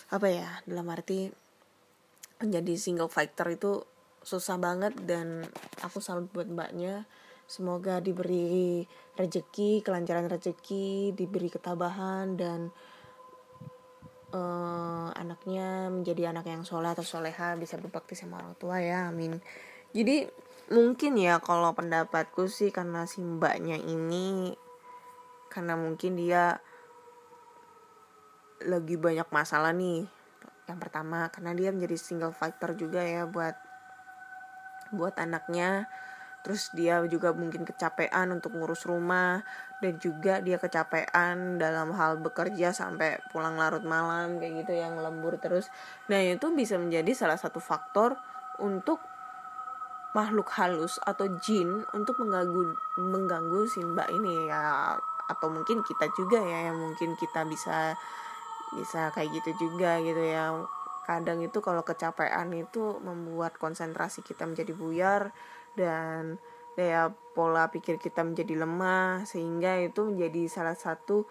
Apa 0.07 0.31
ya? 0.31 0.63
Dalam 0.63 0.87
arti 0.87 1.27
menjadi 2.39 2.73
single 2.79 3.11
fighter 3.11 3.51
itu 3.51 3.83
susah 4.23 4.55
banget 4.55 4.95
dan 5.03 5.43
aku 5.83 5.99
salut 5.99 6.31
buat 6.31 6.47
Mbaknya. 6.47 7.03
Semoga 7.45 7.99
diberi 7.99 8.83
rezeki, 9.13 9.83
kelancaran 9.85 10.31
rezeki, 10.31 11.13
diberi 11.13 11.51
ketabahan 11.51 12.39
dan 12.39 12.71
uh, 14.33 15.09
anaknya 15.13 15.87
menjadi 15.93 16.33
anak 16.33 16.49
yang 16.49 16.63
soleh 16.65 16.91
atau 16.91 17.05
soleha 17.05 17.53
bisa 17.55 17.77
berbakti 17.77 18.17
sama 18.17 18.41
orang 18.41 18.57
tua 18.57 18.81
ya 18.81 19.13
amin. 19.13 19.37
Jadi 19.93 20.25
mungkin 20.73 21.19
ya 21.21 21.37
kalau 21.37 21.71
pendapatku 21.77 22.49
sih 22.49 22.73
karena 22.73 23.05
si 23.05 23.21
mbaknya 23.21 23.77
ini 23.77 24.57
karena 25.53 25.77
mungkin 25.77 26.17
dia 26.17 26.57
lagi 28.65 28.97
banyak 28.97 29.29
masalah 29.29 29.69
nih 29.75 30.09
yang 30.65 30.79
pertama. 30.81 31.29
Karena 31.29 31.53
dia 31.53 31.69
menjadi 31.69 31.97
single 31.99 32.33
fighter 32.33 32.73
juga 32.73 33.05
ya 33.05 33.29
buat 33.29 33.53
buat 34.93 35.17
anaknya 35.17 35.89
terus 36.43 36.69
dia 36.75 36.99
juga 37.07 37.31
mungkin 37.31 37.63
kecapean 37.63 38.35
untuk 38.35 38.51
ngurus 38.51 38.83
rumah 38.83 39.39
dan 39.79 39.95
juga 39.95 40.43
dia 40.43 40.59
kecapean 40.59 41.55
dalam 41.55 41.95
hal 41.95 42.19
bekerja 42.19 42.75
sampai 42.75 43.23
pulang 43.31 43.55
larut 43.55 43.81
malam 43.87 44.37
kayak 44.43 44.67
gitu 44.67 44.75
yang 44.75 44.99
lembur 44.99 45.39
terus. 45.39 45.71
Nah 46.11 46.19
itu 46.19 46.51
bisa 46.51 46.75
menjadi 46.75 47.15
salah 47.15 47.39
satu 47.39 47.63
faktor 47.63 48.19
untuk 48.59 48.99
makhluk 50.13 50.51
halus 50.53 51.01
atau 51.01 51.25
jin 51.41 51.87
untuk 51.95 52.21
mengganggu 52.21 52.75
mengganggu 52.99 53.59
si 53.71 53.79
mbak 53.79 54.11
ini 54.11 54.51
ya. 54.51 54.99
Atau 55.31 55.47
mungkin 55.47 55.79
kita 55.87 56.11
juga 56.11 56.43
ya 56.43 56.69
yang 56.71 56.77
mungkin 56.77 57.15
kita 57.15 57.47
bisa 57.47 57.95
bisa 58.75 59.15
kayak 59.15 59.31
gitu 59.31 59.67
juga 59.67 59.95
gitu 60.03 60.19
ya. 60.19 60.51
Kadang 61.07 61.39
itu 61.43 61.59
kalau 61.59 61.83
kecapean 61.83 62.51
itu 62.51 62.99
membuat 62.99 63.55
konsentrasi 63.59 64.23
kita 64.23 64.43
menjadi 64.43 64.71
buyar 64.71 65.31
dan 65.73 66.37
daya 66.73 67.13
pola 67.37 67.69
pikir 67.69 68.01
kita 68.01 68.25
menjadi 68.25 68.65
lemah 68.65 69.25
sehingga 69.25 69.77
itu 69.81 70.09
menjadi 70.09 70.49
salah 70.49 70.77
satu 70.77 71.25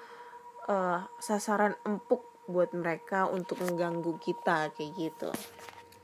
uh, 0.71 1.03
sasaran 1.19 1.75
empuk 1.83 2.23
buat 2.47 2.75
mereka 2.75 3.31
untuk 3.31 3.63
mengganggu 3.63 4.19
kita 4.19 4.75
kayak 4.75 4.93
gitu. 4.99 5.31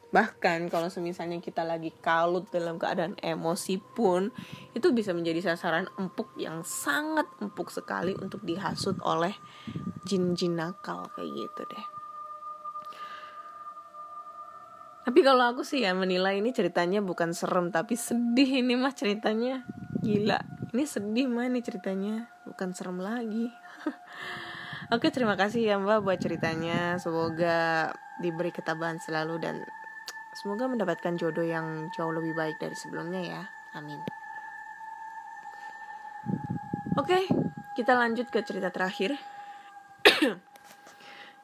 Bahkan 0.08 0.72
kalau 0.72 0.88
semisalnya 0.88 1.36
kita 1.44 1.68
lagi 1.68 1.92
kalut 2.00 2.48
dalam 2.48 2.80
keadaan 2.80 3.18
emosi 3.20 3.76
pun 3.76 4.32
itu 4.72 4.88
bisa 4.96 5.12
menjadi 5.12 5.52
sasaran 5.52 5.84
empuk 6.00 6.32
yang 6.40 6.64
sangat 6.64 7.28
empuk 7.44 7.68
sekali 7.68 8.16
untuk 8.16 8.40
dihasut 8.40 8.96
oleh 9.04 9.36
jin-jin 10.08 10.56
nakal 10.56 11.04
kayak 11.12 11.28
gitu 11.28 11.62
deh 11.68 11.97
tapi 15.08 15.24
kalau 15.24 15.56
aku 15.56 15.64
sih 15.64 15.80
ya 15.88 15.96
menilai 15.96 16.36
ini 16.36 16.52
ceritanya 16.52 17.00
bukan 17.00 17.32
serem 17.32 17.72
tapi 17.72 17.96
sedih 17.96 18.60
ini 18.60 18.76
mah 18.76 18.92
ceritanya. 18.92 19.64
Gila 20.04 20.36
ini 20.76 20.84
sedih 20.84 21.32
mah 21.32 21.48
ini 21.48 21.64
ceritanya. 21.64 22.28
Bukan 22.44 22.76
serem 22.76 23.00
lagi. 23.00 23.48
Oke 24.92 25.08
terima 25.08 25.32
kasih 25.32 25.64
ya 25.64 25.80
mbak 25.80 26.04
buat 26.04 26.20
ceritanya. 26.20 27.00
Semoga 27.00 27.88
diberi 28.20 28.52
ketabahan 28.52 29.00
selalu 29.00 29.40
dan 29.40 29.64
Semoga 30.36 30.68
mendapatkan 30.68 31.16
jodoh 31.16 31.42
yang 31.42 31.88
jauh 31.96 32.12
lebih 32.12 32.36
baik 32.36 32.60
dari 32.60 32.76
sebelumnya 32.76 33.24
ya. 33.24 33.42
Amin. 33.80 34.04
Oke 37.00 37.24
kita 37.72 37.96
lanjut 37.96 38.28
ke 38.28 38.44
cerita 38.44 38.68
terakhir 38.68 39.16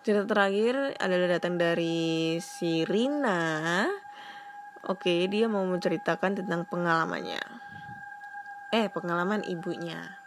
cerita 0.05 0.29
terakhir 0.29 1.01
adalah 1.01 1.41
datang 1.41 1.57
dari 1.57 2.37
si 2.37 2.85
Rina. 2.85 3.89
Oke, 4.85 5.25
dia 5.33 5.49
mau 5.49 5.65
menceritakan 5.65 6.45
tentang 6.45 6.69
pengalamannya. 6.69 7.41
Eh, 8.69 8.93
pengalaman 8.93 9.41
ibunya. 9.49 10.21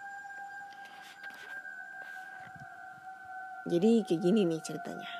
Jadi 3.69 4.01
kayak 4.01 4.21
gini 4.25 4.49
nih 4.49 4.65
ceritanya. 4.65 5.11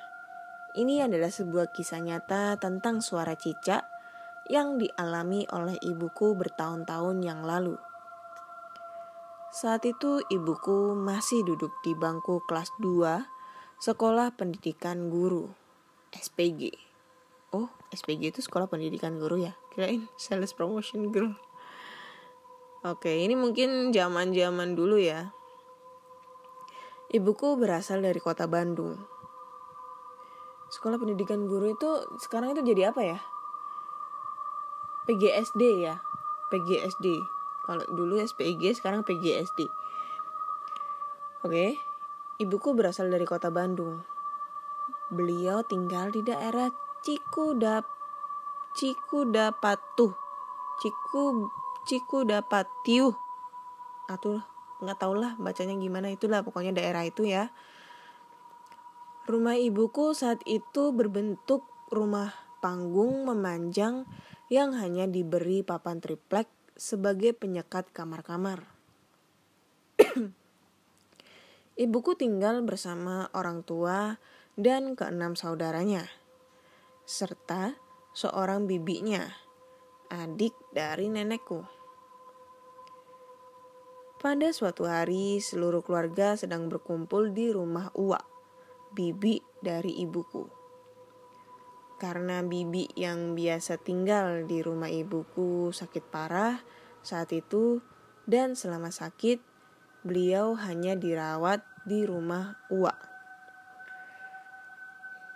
Ini 0.73 1.05
adalah 1.05 1.29
sebuah 1.29 1.69
kisah 1.69 2.01
nyata 2.01 2.57
tentang 2.57 3.05
suara 3.05 3.37
cicak 3.37 3.85
yang 4.49 4.81
dialami 4.81 5.45
oleh 5.53 5.77
ibuku 5.85 6.33
bertahun-tahun 6.33 7.21
yang 7.21 7.45
lalu. 7.45 7.77
Saat 9.53 9.85
itu 9.85 10.17
ibuku 10.33 10.97
masih 10.97 11.45
duduk 11.45 11.77
di 11.85 11.93
bangku 11.93 12.41
kelas 12.49 12.73
2 12.81 13.36
Sekolah 13.77 14.33
Pendidikan 14.33 15.13
Guru 15.13 15.53
SPG. 16.09 16.73
Oh, 17.53 17.69
SPG 17.93 18.33
itu 18.33 18.41
Sekolah 18.41 18.65
Pendidikan 18.65 19.21
Guru 19.21 19.37
ya? 19.37 19.53
Kirain 19.69 20.09
Sales 20.17 20.57
Promotion 20.57 21.13
Guru. 21.13 21.37
Oke, 22.81 23.21
ini 23.21 23.37
mungkin 23.37 23.93
zaman-zaman 23.93 24.73
dulu 24.73 24.97
ya. 24.97 25.29
Ibuku 27.13 27.53
berasal 27.61 28.01
dari 28.01 28.17
kota 28.17 28.49
Bandung. 28.49 28.97
Sekolah 30.73 30.97
pendidikan 30.97 31.45
guru 31.45 31.71
itu 31.71 31.89
sekarang 32.19 32.57
itu 32.57 32.65
jadi 32.65 32.89
apa 32.91 33.01
ya? 33.05 33.19
PGSD 35.05 35.85
ya, 35.85 36.01
PGSD. 36.49 37.21
Kalau 37.63 37.85
dulu 37.93 38.17
SPIG, 38.19 38.73
sekarang 38.73 39.05
PGSD. 39.05 39.69
Oke, 41.45 41.79
ibuku 42.37 42.77
berasal 42.77 43.09
dari 43.09 43.25
kota 43.25 43.49
Bandung. 43.49 44.05
Beliau 45.09 45.65
tinggal 45.65 46.13
di 46.13 46.21
daerah 46.21 46.69
Cikudap, 47.01 47.85
Cikudapatuh, 48.77 50.13
Ciku, 50.77 51.49
Cikudapatiuh. 51.89 53.15
Atuh, 54.07 54.41
nggak 54.85 54.97
tau 55.01 55.17
lah 55.17 55.33
bacanya 55.41 55.73
gimana 55.81 56.13
itulah 56.13 56.45
pokoknya 56.45 56.77
daerah 56.77 57.01
itu 57.07 57.25
ya. 57.25 57.49
Rumah 59.27 59.57
ibuku 59.59 60.13
saat 60.13 60.39
itu 60.47 60.93
berbentuk 60.93 61.65
rumah 61.91 62.31
panggung 62.63 63.27
memanjang 63.27 64.07
yang 64.47 64.77
hanya 64.77 65.09
diberi 65.09 65.65
papan 65.65 65.99
triplek 65.99 66.47
sebagai 66.77 67.35
penyekat 67.35 67.91
kamar-kamar. 67.91 68.76
Ibuku 71.77 72.17
tinggal 72.17 72.65
bersama 72.65 73.29
orang 73.37 73.61
tua 73.61 74.17
dan 74.57 74.97
keenam 74.97 75.37
saudaranya, 75.37 76.09
serta 77.05 77.77
seorang 78.17 78.65
bibinya, 78.65 79.21
adik 80.09 80.57
dari 80.73 81.05
nenekku. 81.05 81.61
Pada 84.17 84.49
suatu 84.49 84.89
hari, 84.89 85.37
seluruh 85.37 85.85
keluarga 85.85 86.33
sedang 86.33 86.65
berkumpul 86.65 87.29
di 87.29 87.53
rumah 87.53 87.93
Uwa, 87.93 88.25
bibi 88.89 89.37
dari 89.61 90.01
ibuku. 90.01 90.49
Karena 92.01 92.41
bibi 92.41 92.89
yang 92.97 93.37
biasa 93.37 93.77
tinggal 93.77 94.49
di 94.49 94.65
rumah 94.65 94.89
ibuku 94.89 95.69
sakit 95.69 96.09
parah 96.09 96.57
saat 97.05 97.29
itu 97.37 97.85
dan 98.25 98.57
selama 98.57 98.89
sakit, 98.89 99.46
beliau 100.07 100.55
hanya 100.55 100.95
dirawat 100.95 101.59
di 101.83 102.07
rumah 102.07 102.55
Uwa. 102.71 102.95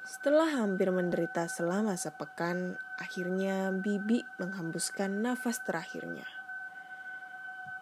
Setelah 0.07 0.63
hampir 0.63 0.87
menderita 0.89 1.51
selama 1.51 1.99
sepekan, 1.99 2.79
akhirnya 2.95 3.75
bibi 3.75 4.23
menghembuskan 4.39 5.19
nafas 5.19 5.59
terakhirnya. 5.67 6.25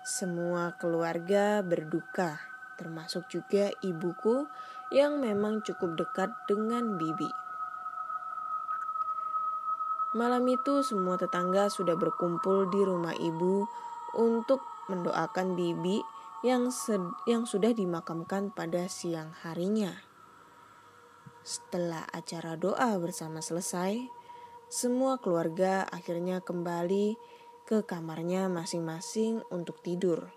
Semua 0.06 0.74
keluarga 0.82 1.62
berduka, 1.62 2.42
termasuk 2.82 3.30
juga 3.30 3.70
ibuku 3.86 4.50
yang 4.90 5.22
memang 5.22 5.62
cukup 5.62 6.00
dekat 6.00 6.34
dengan 6.50 6.98
Bibi. 6.98 7.30
Malam 10.18 10.42
itu 10.50 10.82
semua 10.82 11.20
tetangga 11.22 11.70
sudah 11.70 11.94
berkumpul 11.94 12.74
di 12.74 12.82
rumah 12.82 13.14
ibu 13.14 13.70
untuk 14.18 14.66
mendoakan 14.90 15.54
Bibi 15.54 16.02
yang 16.40 16.72
yang 17.28 17.44
sudah 17.44 17.76
dimakamkan 17.76 18.56
pada 18.56 18.88
siang 18.88 19.36
harinya. 19.44 19.92
Setelah 21.44 22.08
acara 22.16 22.56
doa 22.56 22.96
bersama 22.96 23.44
selesai, 23.44 24.08
semua 24.72 25.20
keluarga 25.20 25.84
akhirnya 25.90 26.40
kembali 26.40 27.18
ke 27.68 27.84
kamarnya 27.84 28.48
masing-masing 28.48 29.44
untuk 29.52 29.84
tidur. 29.84 30.32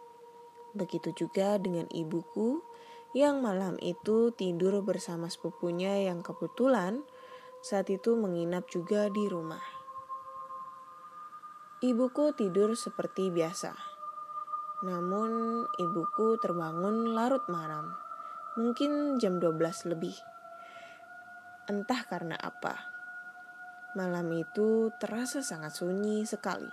Begitu 0.72 1.12
juga 1.14 1.60
dengan 1.60 1.84
ibuku 1.92 2.64
yang 3.12 3.44
malam 3.44 3.76
itu 3.84 4.32
tidur 4.32 4.80
bersama 4.80 5.28
sepupunya 5.28 6.08
yang 6.08 6.24
kebetulan 6.24 7.04
saat 7.60 7.92
itu 7.92 8.16
menginap 8.16 8.66
juga 8.72 9.12
di 9.12 9.28
rumah. 9.28 9.62
Ibuku 11.84 12.32
tidur 12.34 12.72
seperti 12.72 13.28
biasa. 13.28 13.91
Namun 14.82 15.62
ibuku 15.78 16.42
terbangun 16.42 17.14
larut 17.14 17.46
malam. 17.46 17.94
Mungkin 18.58 19.22
jam 19.22 19.38
12 19.38 19.94
lebih. 19.94 20.18
Entah 21.70 22.02
karena 22.10 22.34
apa. 22.34 22.90
Malam 23.94 24.26
itu 24.34 24.90
terasa 24.98 25.38
sangat 25.38 25.78
sunyi 25.78 26.26
sekali. 26.26 26.66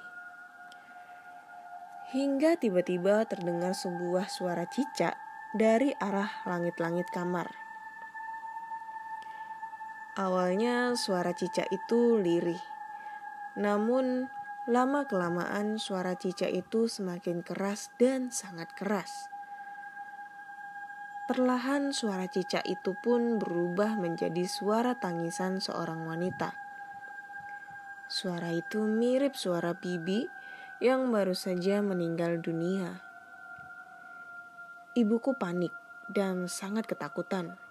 Hingga 2.10 2.58
tiba-tiba 2.58 3.22
terdengar 3.30 3.78
sebuah 3.78 4.26
suara 4.34 4.65
cicak 4.65 5.13
dari 5.54 5.93
arah 6.02 6.41
langit-langit 6.50 7.06
kamar. 7.13 7.54
Awalnya 10.17 10.98
suara 10.98 11.38
cicak 11.38 11.69
itu 11.69 12.17
lirih. 12.17 12.60
Namun 13.62 14.26
lama-kelamaan 14.67 15.80
suara 15.80 16.17
cicak 16.19 16.52
itu 16.52 16.91
semakin 16.91 17.45
keras 17.45 17.93
dan 17.95 18.34
sangat 18.34 18.74
keras. 18.76 19.30
Perlahan 21.30 21.93
suara 21.93 22.26
cicak 22.26 22.65
itu 22.65 22.98
pun 23.06 23.38
berubah 23.38 23.93
menjadi 24.02 24.50
suara 24.50 24.98
tangisan 24.98 25.62
seorang 25.62 26.10
wanita. 26.10 26.58
Suara 28.10 28.50
itu 28.50 28.82
mirip 28.82 29.38
suara 29.38 29.78
bibi 29.78 30.26
yang 30.82 31.13
baru 31.13 31.38
saja 31.38 31.86
meninggal 31.86 32.41
dunia. 32.41 33.06
Ibuku 34.98 35.38
panik 35.38 35.69
dan 36.10 36.50
sangat 36.50 36.89
ketakutan. 36.89 37.62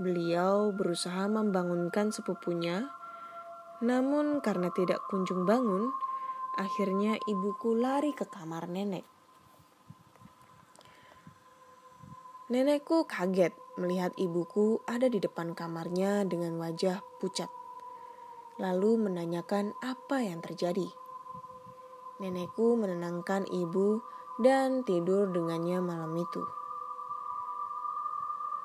Beliau 0.00 0.72
berusaha 0.72 1.28
membangunkan 1.28 2.10
sepupunya, 2.10 2.88
namun 3.82 4.38
karena 4.38 4.70
tidak 4.70 5.02
kunjung 5.10 5.42
bangun, 5.42 5.90
akhirnya 6.54 7.18
ibuku 7.26 7.74
lari 7.74 8.14
ke 8.14 8.28
kamar 8.28 8.70
nenek. 8.70 9.02
Nenekku 12.52 13.08
kaget 13.08 13.56
melihat 13.80 14.12
ibuku 14.20 14.78
ada 14.86 15.10
di 15.10 15.18
depan 15.18 15.56
kamarnya 15.56 16.22
dengan 16.28 16.60
wajah 16.60 17.02
pucat, 17.18 17.48
lalu 18.60 19.00
menanyakan 19.00 19.74
apa 19.82 20.22
yang 20.22 20.38
terjadi. 20.44 20.86
Nenekku 22.22 22.78
menenangkan 22.78 23.48
ibu 23.50 24.04
dan 24.38 24.86
tidur 24.86 25.32
dengannya 25.32 25.82
malam 25.82 26.14
itu. 26.14 26.44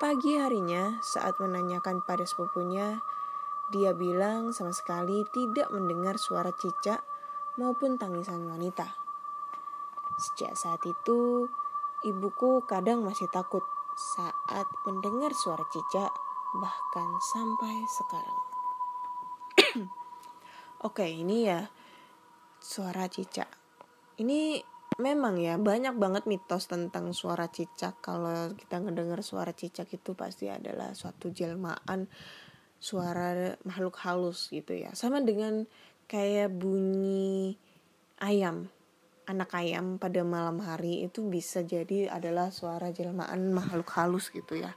Pagi 0.00 0.32
harinya, 0.38 0.96
saat 1.04 1.36
menanyakan 1.42 2.00
pada 2.08 2.24
sepupunya, 2.24 3.04
dia 3.70 3.94
bilang 3.94 4.50
sama 4.50 4.74
sekali 4.74 5.22
tidak 5.30 5.70
mendengar 5.70 6.18
suara 6.18 6.50
cicak 6.50 7.06
maupun 7.54 7.96
tangisan 7.96 8.42
wanita. 8.50 8.98
Sejak 10.18 10.58
saat 10.58 10.82
itu, 10.84 11.46
ibuku 12.02 12.66
kadang 12.66 13.06
masih 13.06 13.30
takut 13.30 13.62
saat 14.16 14.66
mendengar 14.84 15.30
suara 15.32 15.62
cicak, 15.70 16.12
bahkan 16.58 17.08
sampai 17.30 17.74
sekarang. 17.86 18.40
Oke, 20.88 21.06
ini 21.06 21.46
ya 21.46 21.70
suara 22.58 23.06
cicak. 23.06 23.48
Ini 24.20 24.60
memang 25.00 25.40
ya 25.40 25.56
banyak 25.56 25.96
banget 25.96 26.24
mitos 26.28 26.66
tentang 26.66 27.14
suara 27.16 27.48
cicak. 27.48 28.02
Kalau 28.02 28.52
kita 28.58 28.82
ngedengar 28.82 29.22
suara 29.24 29.54
cicak 29.54 29.88
itu 29.94 30.12
pasti 30.18 30.50
adalah 30.50 30.92
suatu 30.92 31.32
jelmaan 31.32 32.08
suara 32.80 33.54
makhluk 33.62 34.00
halus 34.00 34.48
gitu 34.48 34.72
ya. 34.74 34.90
Sama 34.96 35.20
dengan 35.20 35.68
kayak 36.08 36.50
bunyi 36.50 37.54
ayam. 38.18 38.72
Anak 39.30 39.54
ayam 39.54 40.00
pada 40.02 40.26
malam 40.26 40.58
hari 40.58 41.06
itu 41.06 41.22
bisa 41.22 41.62
jadi 41.62 42.10
adalah 42.10 42.50
suara 42.50 42.90
jelmaan 42.90 43.54
makhluk 43.54 43.86
halus 43.94 44.32
gitu 44.34 44.58
ya. 44.58 44.74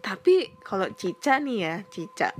Tapi 0.00 0.56
kalau 0.64 0.88
cicak 0.96 1.44
nih 1.44 1.58
ya, 1.60 1.74
cicak 1.92 2.32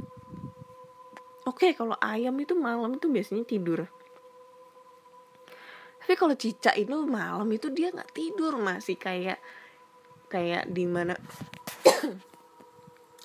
Oke, 1.45 1.69
okay, 1.69 1.71
kalau 1.77 1.93
ayam 2.01 2.33
itu 2.41 2.57
malam 2.57 2.97
itu 2.97 3.05
biasanya 3.13 3.45
tidur. 3.45 3.85
Tapi 6.01 6.15
kalau 6.17 6.33
cicak 6.33 6.73
itu 6.73 6.97
malam 7.05 7.45
itu 7.53 7.69
dia 7.69 7.93
nggak 7.93 8.17
tidur 8.17 8.57
masih 8.57 8.97
kayak 8.97 9.37
kayak 10.33 10.65
di 10.73 10.89
mana 10.89 11.13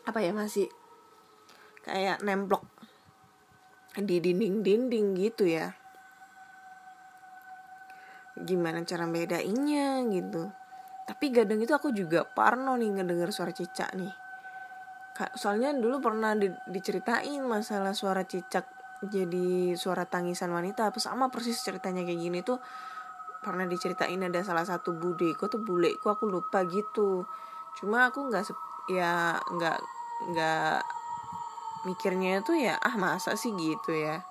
apa 0.10 0.20
ya 0.26 0.34
masih 0.34 0.68
kayak 1.86 2.22
nemplok 2.26 2.66
di 3.98 4.22
dinding-dinding 4.22 5.18
gitu 5.18 5.46
ya. 5.46 5.74
Gimana 8.40 8.86
cara 8.88 9.06
bedainnya 9.06 10.02
gitu. 10.10 10.50
Tapi 11.06 11.26
gadang 11.34 11.60
itu 11.62 11.74
aku 11.74 11.90
juga 11.94 12.26
parno 12.26 12.78
nih 12.78 13.02
ngedenger 13.02 13.30
suara 13.34 13.54
cicak 13.54 13.94
nih 13.98 14.14
soalnya 15.36 15.76
dulu 15.76 16.00
pernah 16.00 16.32
di, 16.32 16.48
diceritain 16.72 17.44
masalah 17.44 17.92
suara 17.92 18.24
cicak 18.24 18.64
jadi 19.04 19.76
suara 19.76 20.08
tangisan 20.08 20.52
wanita 20.52 20.92
apa 20.92 21.00
sama 21.04 21.28
persis 21.28 21.60
ceritanya 21.60 22.08
kayak 22.08 22.20
gini 22.20 22.40
tuh 22.44 22.60
pernah 23.44 23.68
diceritain 23.68 24.20
ada 24.20 24.44
salah 24.44 24.64
satu 24.64 24.96
budeku 24.96 25.48
tuh 25.48 25.64
buleku 25.64 26.08
aku 26.08 26.28
lupa 26.28 26.64
gitu 26.68 27.24
cuma 27.80 28.12
aku 28.12 28.28
nggak 28.28 28.44
ya 28.92 29.40
nggak 29.40 29.80
nggak 30.28 30.84
mikirnya 31.88 32.44
tuh 32.44 32.60
ya 32.60 32.76
ah 32.80 32.96
masa 33.00 33.40
sih 33.40 33.56
gitu 33.56 33.96
ya? 33.96 34.24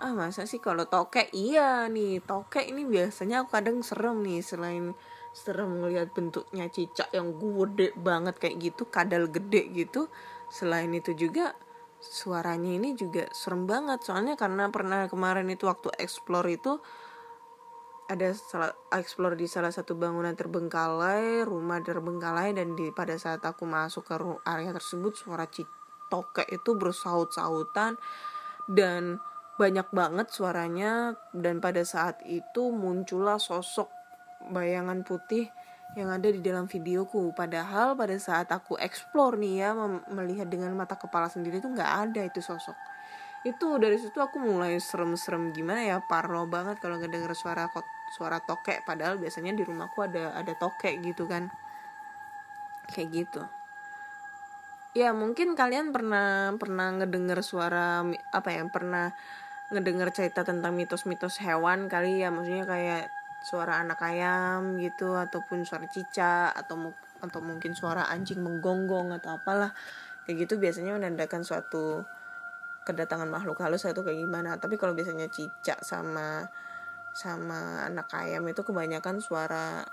Ah 0.00 0.12
masa 0.16 0.48
sih 0.48 0.60
kalau 0.62 0.84
tokek 0.88 1.28
iya 1.36 1.88
nih 1.90 2.22
tokek 2.24 2.70
ini 2.70 2.88
biasanya 2.88 3.44
aku 3.44 3.56
kadang 3.56 3.84
serem 3.84 4.24
nih 4.24 4.40
selain 4.40 4.96
serem 5.36 5.84
ngelihat 5.84 6.12
bentuknya 6.16 6.66
cicak 6.72 7.12
yang 7.12 7.36
gede 7.36 7.92
banget 7.98 8.40
kayak 8.40 8.56
gitu 8.62 8.88
kadal 8.88 9.28
gede 9.28 9.68
gitu 9.76 10.08
selain 10.48 10.88
itu 10.96 11.12
juga 11.12 11.52
suaranya 11.98 12.78
ini 12.78 12.94
juga 12.94 13.26
serem 13.34 13.66
banget. 13.66 14.06
Soalnya 14.06 14.38
karena 14.38 14.70
pernah 14.70 15.10
kemarin 15.10 15.50
itu 15.50 15.66
waktu 15.66 15.90
explore 15.98 16.46
itu 16.48 16.78
ada 18.08 18.32
salah 18.32 18.72
explore 18.96 19.36
di 19.36 19.44
salah 19.44 19.68
satu 19.68 19.92
bangunan 19.92 20.32
terbengkalai, 20.32 21.44
rumah 21.44 21.84
terbengkalai 21.84 22.56
dan 22.56 22.72
di 22.72 22.88
pada 22.88 23.12
saat 23.20 23.44
aku 23.44 23.68
masuk 23.68 24.08
ke 24.08 24.16
area 24.48 24.72
tersebut 24.72 25.12
suara 25.12 25.44
tokek 26.08 26.48
itu 26.48 26.72
bersaut-sautan 26.72 28.00
dan 28.64 29.20
banyak 29.60 29.84
banget 29.92 30.32
suaranya. 30.32 31.20
Dan 31.36 31.60
pada 31.60 31.84
saat 31.84 32.24
itu 32.24 32.72
muncullah 32.72 33.36
sosok 33.36 33.92
bayangan 34.48 35.04
putih 35.04 35.52
yang 35.92 36.08
ada 36.08 36.32
di 36.32 36.40
dalam 36.40 36.64
videoku. 36.64 37.36
Padahal 37.36 37.92
pada 37.92 38.16
saat 38.16 38.48
aku 38.48 38.80
explore 38.80 39.36
nih 39.36 39.68
ya 39.68 39.76
melihat 40.08 40.48
dengan 40.48 40.72
mata 40.72 40.96
kepala 40.96 41.28
sendiri 41.28 41.60
tuh 41.60 41.76
nggak 41.76 41.92
ada 42.08 42.24
itu 42.24 42.40
sosok. 42.40 42.76
Itu 43.44 43.76
dari 43.76 44.00
situ 44.00 44.16
aku 44.16 44.40
mulai 44.40 44.80
serem-serem 44.80 45.52
gimana 45.52 45.84
ya 45.84 45.96
parno 46.08 46.48
banget 46.48 46.80
kalau 46.80 46.96
ngedenger 46.96 47.36
suara 47.36 47.68
kot 47.68 47.97
suara 48.12 48.40
tokek 48.40 48.84
padahal 48.88 49.20
biasanya 49.20 49.52
di 49.52 49.62
rumahku 49.64 50.04
ada 50.04 50.32
ada 50.36 50.52
tokek 50.56 51.00
gitu 51.04 51.28
kan. 51.28 51.52
Kayak 52.88 53.08
gitu. 53.12 53.42
Ya 54.96 55.12
mungkin 55.12 55.52
kalian 55.52 55.92
pernah 55.92 56.56
pernah 56.56 56.90
ngedenger 56.96 57.44
suara 57.44 58.02
apa 58.32 58.48
ya 58.50 58.64
pernah 58.72 59.12
ngedenger 59.68 60.08
cerita 60.16 60.42
tentang 60.42 60.72
mitos-mitos 60.72 61.38
hewan 61.44 61.86
kali 61.92 62.24
ya? 62.24 62.32
Maksudnya 62.32 62.64
kayak 62.64 63.12
suara 63.44 63.78
anak 63.78 64.00
ayam 64.02 64.80
gitu 64.80 65.14
ataupun 65.14 65.62
suara 65.62 65.86
cicak 65.86 66.56
atau 66.56 66.90
atau 67.20 67.40
mungkin 67.44 67.76
suara 67.76 68.08
anjing 68.08 68.40
menggonggong 68.40 69.12
atau 69.20 69.36
apalah. 69.36 69.70
Kayak 70.24 70.48
gitu 70.48 70.54
biasanya 70.56 70.96
menandakan 70.96 71.44
suatu 71.44 72.02
kedatangan 72.88 73.28
makhluk 73.28 73.60
halus 73.60 73.84
atau 73.84 74.00
kayak 74.00 74.24
gimana. 74.24 74.56
Tapi 74.56 74.80
kalau 74.80 74.96
biasanya 74.96 75.28
cicak 75.28 75.84
sama 75.84 76.48
sama 77.16 77.86
anak 77.88 78.10
ayam 78.16 78.44
itu 78.48 78.60
kebanyakan 78.64 79.22
suara 79.22 79.84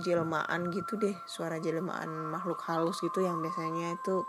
jelmaan 0.00 0.72
gitu 0.72 0.96
deh 0.96 1.12
suara 1.28 1.60
jelmaan 1.60 2.08
makhluk 2.32 2.64
halus 2.64 3.00
gitu 3.04 3.20
yang 3.20 3.44
biasanya 3.44 3.96
itu 4.00 4.24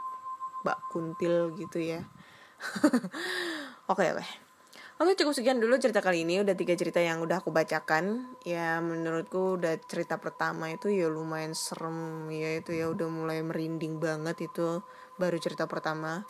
bak 0.63 0.79
kuntil 0.91 1.51
gitu 1.55 1.79
ya. 1.79 2.03
Oke 3.91 4.07
oke. 4.15 4.25
Oke 5.03 5.19
cukup 5.19 5.35
sekian 5.35 5.59
dulu 5.59 5.75
cerita 5.75 5.99
kali 5.99 6.23
ini. 6.23 6.39
Udah 6.39 6.55
tiga 6.55 6.71
cerita 6.79 7.03
yang 7.03 7.19
udah 7.19 7.43
aku 7.43 7.51
bacakan. 7.51 8.31
Ya 8.47 8.79
menurutku 8.79 9.59
udah 9.59 9.75
cerita 9.83 10.15
pertama 10.23 10.71
itu 10.71 10.87
ya 10.87 11.11
lumayan 11.11 11.51
serem. 11.51 12.31
Ya 12.31 12.55
itu 12.55 12.71
ya 12.71 12.87
udah 12.87 13.11
mulai 13.11 13.43
merinding 13.43 13.99
banget 13.99 14.47
itu 14.47 14.79
baru 15.19 15.35
cerita 15.43 15.67
pertama 15.67 16.23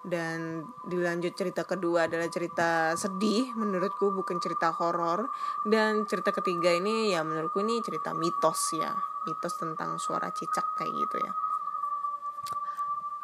dan 0.00 0.64
dilanjut 0.88 1.36
cerita 1.36 1.68
kedua 1.68 2.08
adalah 2.08 2.24
cerita 2.32 2.96
sedih 2.96 3.52
menurutku 3.52 4.08
bukan 4.16 4.40
cerita 4.40 4.72
horor. 4.72 5.28
Dan 5.60 6.08
cerita 6.08 6.32
ketiga 6.32 6.72
ini 6.72 7.12
ya 7.12 7.20
menurutku 7.20 7.60
ini 7.60 7.84
cerita 7.84 8.16
mitos 8.16 8.80
ya. 8.80 8.96
Mitos 9.28 9.60
tentang 9.60 10.00
suara 10.00 10.32
cicak 10.32 10.72
kayak 10.80 10.92
gitu 10.96 11.16
ya. 11.20 11.32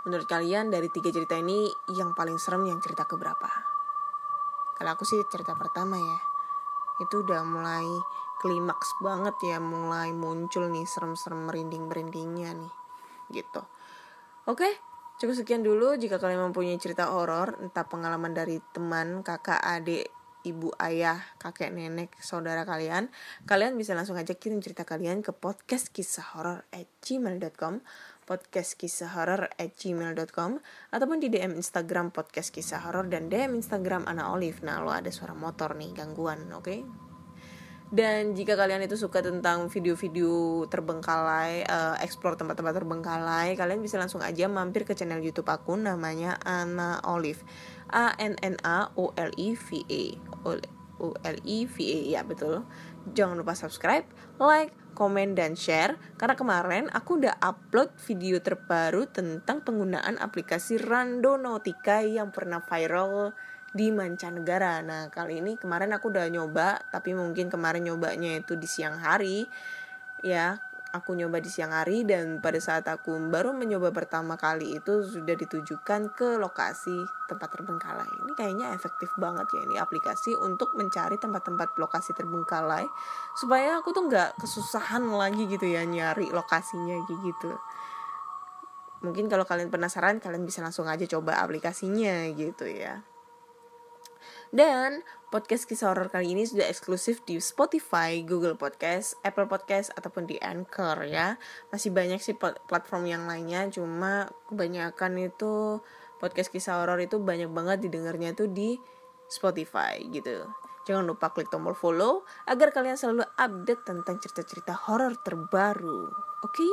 Menurut 0.04 0.28
kalian 0.28 0.68
dari 0.68 0.92
tiga 0.92 1.08
cerita 1.08 1.34
ini 1.34 1.72
yang 1.96 2.12
paling 2.12 2.36
serem 2.36 2.68
yang 2.68 2.78
cerita 2.84 3.08
keberapa? 3.08 3.48
Kalau 4.76 4.90
aku 4.92 5.08
sih 5.08 5.24
cerita 5.32 5.56
pertama 5.56 5.96
ya. 5.96 6.18
Itu 7.00 7.24
udah 7.24 7.40
mulai 7.40 7.88
klimaks 8.44 9.00
banget 9.00 9.34
ya. 9.48 9.58
Mulai 9.64 10.12
muncul 10.12 10.68
nih 10.68 10.84
serem-serem 10.84 11.48
merinding-merindingnya 11.48 12.52
nih. 12.52 12.72
Gitu. 13.32 13.64
Oke 14.46 14.95
Cukup 15.16 15.32
sekian 15.32 15.64
dulu. 15.64 15.96
Jika 15.96 16.20
kalian 16.20 16.52
mempunyai 16.52 16.76
cerita 16.76 17.08
horor, 17.08 17.56
entah 17.64 17.88
pengalaman 17.88 18.36
dari 18.36 18.60
teman, 18.76 19.24
kakak, 19.24 19.60
adik, 19.64 20.12
ibu, 20.46 20.70
ayah, 20.78 21.18
kakek, 21.42 21.74
nenek, 21.74 22.14
saudara 22.22 22.62
kalian, 22.62 23.10
kalian 23.50 23.74
bisa 23.74 23.98
langsung 23.98 24.14
aja 24.14 24.38
kirim 24.38 24.62
cerita 24.62 24.86
kalian 24.86 25.24
ke 25.26 25.34
podcast 25.34 25.90
kisah 25.90 26.38
horor 26.38 26.62
at 26.70 26.86
gmail.com 27.02 27.82
podcast 28.26 28.74
kisah 28.74 29.14
horor 29.14 29.50
at 29.54 29.70
gmail.com 29.78 30.58
ataupun 30.90 31.18
di 31.22 31.30
DM 31.30 31.54
Instagram 31.54 32.10
podcast 32.10 32.50
kisah 32.50 32.82
horor 32.82 33.06
dan 33.06 33.30
DM 33.30 33.54
Instagram 33.58 34.06
Ana 34.06 34.34
Olive. 34.34 34.62
Nah, 34.66 34.82
lo 34.82 34.90
ada 34.90 35.10
suara 35.10 35.34
motor 35.34 35.78
nih, 35.78 35.94
gangguan, 35.94 36.46
oke? 36.50 36.62
Okay? 36.66 36.80
Dan 37.86 38.34
jika 38.34 38.58
kalian 38.58 38.82
itu 38.82 38.98
suka 38.98 39.22
tentang 39.22 39.70
video-video 39.70 40.66
terbengkalai, 40.66 41.62
uh, 41.70 41.94
explore 42.02 42.34
tempat-tempat 42.34 42.82
terbengkalai, 42.82 43.54
kalian 43.54 43.78
bisa 43.78 43.94
langsung 43.94 44.26
aja 44.26 44.50
mampir 44.50 44.82
ke 44.82 44.98
channel 44.98 45.22
YouTube 45.22 45.46
aku 45.46 45.78
namanya 45.78 46.34
Ana 46.42 46.98
Olive. 47.06 47.46
A 47.86 48.10
N 48.18 48.34
N 48.42 48.58
A 48.66 48.90
O 48.98 49.14
L 49.14 49.30
I 49.38 49.54
V 49.54 49.86
A. 49.86 50.02
O 50.98 51.14
L 51.14 51.38
I 51.46 51.58
V 51.70 51.74
A 51.78 52.00
ya 52.18 52.20
betul. 52.26 52.66
Jangan 53.14 53.38
lupa 53.38 53.54
subscribe, 53.54 54.02
like, 54.42 54.74
komen 54.96 55.36
dan 55.36 55.54
share 55.54 56.00
karena 56.16 56.34
kemarin 56.34 56.88
aku 56.90 57.20
udah 57.20 57.36
upload 57.44 57.92
video 58.08 58.40
terbaru 58.40 59.04
tentang 59.12 59.60
penggunaan 59.60 60.16
aplikasi 60.16 60.80
Randonautica 60.80 62.00
yang 62.02 62.32
pernah 62.32 62.64
viral 62.64 63.36
di 63.76 63.92
mancanegara. 63.92 64.80
Nah, 64.80 65.12
kali 65.12 65.44
ini 65.44 65.60
kemarin 65.60 65.92
aku 65.92 66.08
udah 66.08 66.26
nyoba, 66.32 66.80
tapi 66.88 67.12
mungkin 67.12 67.52
kemarin 67.52 67.84
nyobanya 67.84 68.40
itu 68.40 68.56
di 68.56 68.64
siang 68.64 68.96
hari. 68.96 69.44
Ya, 70.24 70.56
aku 70.96 71.12
nyoba 71.12 71.44
di 71.44 71.52
siang 71.52 71.76
hari 71.76 72.08
dan 72.08 72.40
pada 72.40 72.56
saat 72.56 72.88
aku 72.88 73.12
baru 73.28 73.52
mencoba 73.52 73.92
pertama 73.92 74.40
kali 74.40 74.80
itu 74.80 75.04
sudah 75.04 75.36
ditujukan 75.36 76.16
ke 76.16 76.40
lokasi 76.40 76.96
tempat 77.28 77.52
terbengkalai. 77.52 78.08
Ini 78.08 78.32
kayaknya 78.32 78.72
efektif 78.72 79.12
banget 79.20 79.44
ya 79.52 79.60
ini 79.68 79.76
aplikasi 79.76 80.32
untuk 80.40 80.72
mencari 80.72 81.20
tempat-tempat 81.20 81.76
lokasi 81.76 82.16
terbengkalai 82.16 82.88
supaya 83.36 83.76
aku 83.76 83.92
tuh 83.92 84.08
nggak 84.08 84.40
kesusahan 84.40 85.04
lagi 85.12 85.44
gitu 85.44 85.68
ya 85.68 85.84
nyari 85.84 86.32
lokasinya 86.32 86.96
gitu. 87.04 87.52
Mungkin 89.04 89.28
kalau 89.28 89.44
kalian 89.44 89.68
penasaran 89.68 90.18
kalian 90.18 90.48
bisa 90.48 90.64
langsung 90.64 90.88
aja 90.88 91.04
coba 91.04 91.44
aplikasinya 91.44 92.26
gitu 92.32 92.64
ya. 92.64 93.04
Dan 94.54 95.02
podcast 95.34 95.66
kisah 95.66 95.90
horor 95.90 96.08
kali 96.08 96.32
ini 96.32 96.46
sudah 96.46 96.66
eksklusif 96.70 97.22
di 97.26 97.42
Spotify, 97.42 98.22
Google 98.22 98.54
Podcast, 98.54 99.18
Apple 99.26 99.50
Podcast 99.50 99.90
ataupun 99.98 100.26
di 100.26 100.38
Anchor 100.38 101.02
ya. 101.06 101.38
Masih 101.74 101.90
banyak 101.90 102.22
sih 102.22 102.38
platform 102.38 103.04
yang 103.10 103.24
lainnya, 103.26 103.66
cuma 103.70 104.30
kebanyakan 104.46 105.30
itu 105.30 105.82
podcast 106.22 106.48
kisah 106.48 106.80
horor 106.80 107.02
itu 107.02 107.20
banyak 107.20 107.50
banget 107.52 107.84
didengarnya 107.90 108.32
itu 108.32 108.46
di 108.48 108.78
Spotify 109.26 110.00
gitu. 110.08 110.46
Jangan 110.86 111.02
lupa 111.02 111.34
klik 111.34 111.50
tombol 111.50 111.74
follow 111.74 112.22
agar 112.46 112.70
kalian 112.70 112.94
selalu 112.94 113.26
update 113.34 113.82
tentang 113.82 114.22
cerita-cerita 114.22 114.72
horor 114.86 115.18
terbaru. 115.18 116.06
Oke? 116.46 116.62
Okay? 116.62 116.72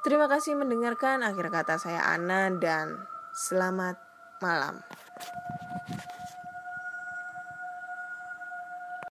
Terima 0.00 0.30
kasih 0.30 0.56
mendengarkan. 0.56 1.20
Akhir 1.20 1.52
kata 1.52 1.76
saya 1.76 2.00
Ana 2.00 2.48
dan 2.56 3.04
selamat 3.36 4.00
malam. 4.40 4.80